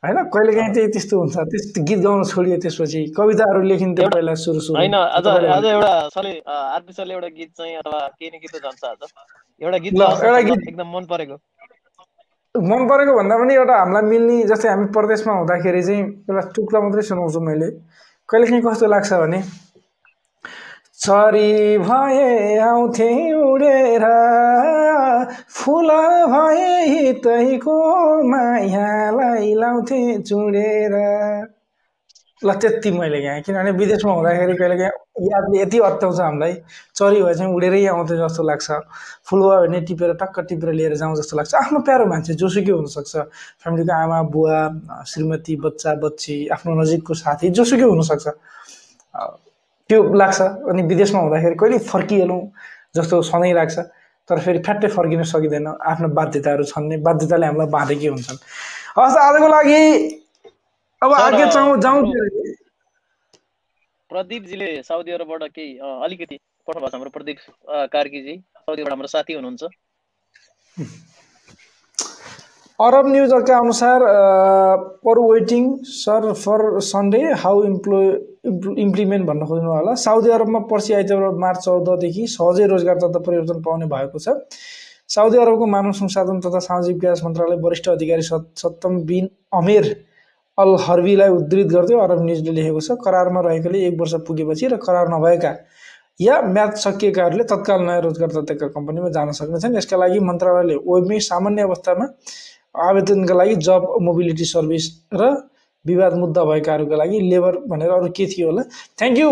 [0.04, 4.60] होइन कहिले काहीँ चाहिँ त्यस्तो हुन्छ। त्यस्तो गीत गाउन छोडियो त्यसपछि कविताहरू लेखिन्थ्यो पहिला सुरु
[4.60, 8.48] सुरु होइन आज आज एउटा सरले आरपी सरले एउटा गीत चाहिँ अथवा केही न केही
[8.52, 9.02] त जान्छ आज।
[9.62, 11.36] एउटा गीत एउटा गीत। एकदम मन परेको।
[12.54, 17.02] मन परेको भन्दा पनि एउटा हामीलाई मिल्ने जस्तै हामी प्रदेशमा हुँदाखेरि चाहिँ एउटा टुक्रा मात्रै
[17.08, 17.68] सुनाउँछु मैले।
[18.28, 19.40] कहिले काहीँ कस्तो लाग्छ भने
[21.00, 24.04] चरी भए आउँथे उडेर।
[25.56, 25.90] फुल
[26.32, 27.76] भए हितैको
[28.30, 30.94] मायालाई लाउँथे चुडेर।
[32.42, 36.54] ल त्यति मैले यहाँ। किनभने विदेशमा हुँदाखेरि कहिले काहीँ यादले यति अत्याउँछ हामीलाई।
[36.96, 38.68] चरी भए चाहिँ उडेरै आउँथ्यो जस्तो लाग्छ।
[39.28, 43.16] फुल भयो भने टिपेर टक्क टिपेर लिएर जाउँ जस्तो लाग्छ। आफ्नो प्यारो मान्छे जोसुकै हुनसक्छ?
[43.62, 44.58] फ्यामिलीको आमा बुवा
[45.12, 48.26] श्रीमती बच्चा बच्ची आफ्नो नजिकको साथी जोसुकै हुनसक्छ?
[49.90, 52.40] त्यो लाग्छ अनि विदेशमा हुँदाखेरि कहिले फर्किएनौँ
[52.96, 53.78] जस्तो सधैँ लाग्छ।
[54.28, 58.38] तर फेरि फ्याट्टै फर्किन सकिँदैन। आफ्नो बाध्यताहरू छन् नि। बाध्यताले हामीलाई बाँधेकै हुन्छन्।
[58.98, 59.82] हस् आजको लागि
[61.02, 62.00] अब आगे जाउँ जाउँ
[64.10, 67.38] प्रदीपजीले साउदी अरबबाट केही अलिकति पठाउनु भएको छ हाम्रो प्रदीप
[67.94, 68.34] कार्कीजी।
[68.66, 69.62] साउदीबाट हाम्रो साथी हुनुहुन्छ।
[72.78, 74.00] अरब न्युजका अनुसार
[75.04, 75.64] per waiting
[75.96, 78.06] sir for Sunday how employ
[78.46, 83.86] implement भन्न खोज्नु होला। साउदी अरबमा पर्सि आइतबार मार्च चौधदेखि सहजै रोजगार तथा परिवर्तन पाउने
[83.86, 84.36] भएको छ।
[85.08, 89.84] साउदी अरबको मानव संसाधन तथा सामाजिक विकास मन्त्रालय वरिष्ठ अधिकारी सत्तम बिन अमेर
[90.58, 95.08] अल हर्बीलाई उद्धृत गर्दै अरब न्युजले लेखेको छ करारमा रहेकोले एक वर्ष पुगेपछि र करार
[95.08, 95.52] नभएका
[96.20, 101.62] या म्याच सकिएकाहरूले तत्काल नयाँ रोजगार तथ्यका कम्पनीमा जान सक्नेछन्। यसका लागि मन्त्रालयले वेबमै सामान्य
[101.62, 102.06] अवस्थामा
[102.86, 105.28] आवेदनका लागि जब मोबिलिटी सर्भिस र
[105.86, 108.62] विवाद मुद्दा भएकाहरूका लागि लेबर भनेर अरू के थियो होला।
[108.98, 109.28] थ्याङ्क यू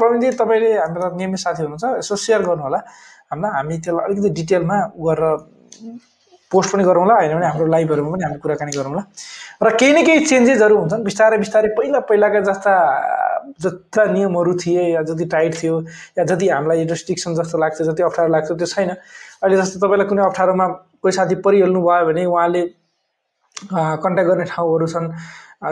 [0.00, 2.78] प्रवीणजी तपाईँले हाम्रो नियमित साथी हुनुहुन्छ यसो सेयर गर्नु होला
[3.30, 5.24] हामीलाई हामी त्यसलाई अलिकति डिटेलमा गरेर
[6.50, 9.02] पोस्ट पनि गरौँला होइन भने हाम्रो लाइभहरूमा पनि हामी कुराकानी गरौँला।
[9.62, 12.74] र केही न केही चेन्जेसहरू हुन्छन्। बिस्तारै बिस्तारै पहिला पहिलाका जस्ता
[13.62, 15.74] जस्ता नियमहरू थिए या जति टाइट थियो
[16.18, 20.22] या जति हामीलाई रेस्ट्रिक्सन जस्तो लाग्छ जति अप्ठ्यारो लाग्छ त्यो छैन। अहिले जस्तो तपाईँलाई कुनै
[20.24, 20.66] अप्ठ्यारोमा
[21.02, 22.62] कोही साथी परिहाल्नु भयो भने उहाँले
[23.68, 25.06] कन्ट्याक्ट गर्ने ठाउँहरू छन्।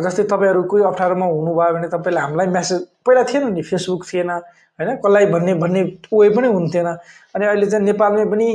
[0.05, 4.97] जस्तै तपाईँहरू कोही अप्ठ्यारोमा हुनुभयो भने तपाईँले हामीलाई म्यासेज पहिला थिएन नि फेसबुक थिएन होइन?
[5.01, 5.83] कसलाई भन्ने भन्ने
[6.13, 6.87] वे पनि हुन्थेन।
[7.35, 8.49] अनि अहिले चाहिँ नेपालमै पनि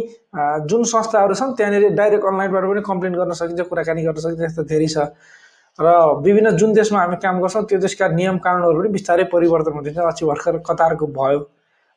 [0.70, 4.88] जुन संस्थाहरू छन् त्यहाँनिर डाइरेक्ट अनलाइनबाट पनि कम्प्लेन गर्न सकिन्छ कुराकानी गर्न सकिन्छ त्यस्तो धेरै
[4.88, 4.98] छ।
[5.80, 5.90] र
[6.22, 10.26] विभिन्न जुन देशमा हामी काम गर्छौँ त्यो देशका नियम कानुनहरू पनि बिस्तारै परिवर्तन हुँदैछ अस्ति
[10.26, 11.40] भर्खर कतारको भयो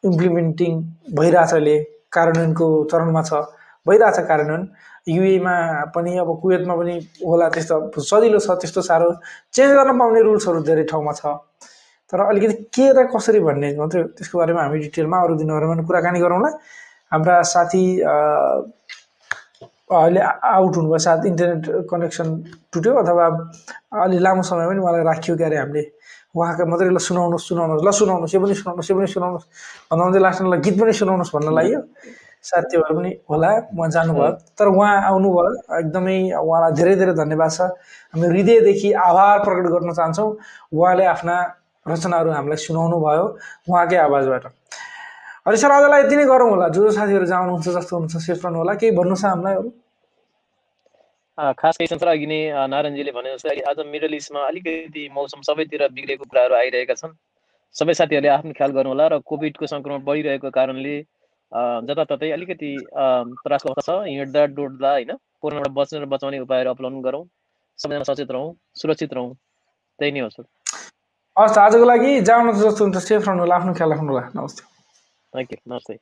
[0.04, 0.72] इम्प्लिमेन्टिङ
[1.12, 1.76] भइरहेछ अहिले
[2.08, 3.32] कार्यान्वयनको चरणमा छ
[3.86, 4.64] भइरहेछ कार्यान्वयन।
[5.06, 5.54] युएमा
[5.94, 9.08] पनि अब कुवेतमा पनि होला त्यस्तो सजिलो छ त्यस्तो साह्रो।
[9.54, 11.22] चेन्ज गर्न पाउने रुल्सहरू धेरै ठाउँमा छ।
[12.12, 16.50] तर अलिकति के र कसरी भन्ने मात्रै त्यसको बारेमा हामी डिटेलमा अरू दिनहरूमा कुराकानी गरौँला।
[17.12, 17.84] हाम्रा साथी
[19.86, 22.26] अहिले आउट हुनुभयो सायद इन्टरनेट कनेक्सन
[22.74, 23.26] टुट्यो अथवा
[24.02, 25.82] अलि लामो समय पनि उहाँलाई राखियो क्यारे हामीले।
[26.34, 29.46] उहाँको मात्रै ल सुनाउनुहोस् सुनाउनुहोस् ल सुनाउनुहोस् यो पनि सुनाउनुहोस् यो पनि सुनाउनुहोस्।
[29.90, 31.80] भन्दा लास्टमा गीत पनि सुनाउनुहोस् भन्न लाग्यो
[32.52, 37.60] भएर पनि होला उहाँ जानुभयो। तर उहाँ आउनुभयो एकदमै उहाँलाई धेरै धेरै धन्यवाद छ।
[38.14, 40.30] हामी हृदयदेखि आभार प्रकट गर्न चाहन्छौँ।
[40.72, 41.36] उहाँले आफ्ना
[41.86, 43.24] रचनाहरू हामीलाई सुनाउनु भयो
[43.70, 44.44] उहाँकै आवाजबाट।
[45.46, 48.58] अनि सर आजलाई यति नै गरौँ होला। जो जो साथीहरू जानुहुन्छ जस्तो हुनुहुन्छ सेफ रहनु
[48.58, 49.70] होला। केही भन्नु छ हामीलाई अरू?
[51.60, 52.40] खास केही संसार अघि नै
[52.72, 57.14] नारायणजीले भने जस्तो आज मिडल इस्टमा अलिकति मौसम सबैतिर बिग्रेको कुराहरू आइरहेका छन्।
[57.76, 60.96] सबै साथीहरूले आफ्नो ख्याल गर्नुहोला र कोभिडको सङ्क्रमण बढिरहेको कारणले
[61.88, 65.12] जताततै अलिकति त्रासको अवस्था छ हिँड्दा डुड्दा होइन?
[65.42, 67.24] कोरोनाबाट बच्ने र बचाउने उपायहरू अपनाउनु गरौँ
[67.78, 69.34] सबैजना सचेत रहौँ सुरक्षित रहौँ।
[69.98, 70.44] त्यही नै हो सर।
[71.36, 74.62] हस् आजको लागि जानु जस्तो हुन्छ सेफ रहनु होला आफ्नो ख्याल राख्नु होला। नमस्ते।
[75.32, 75.94] थ्याङ्क यू नमस्ते।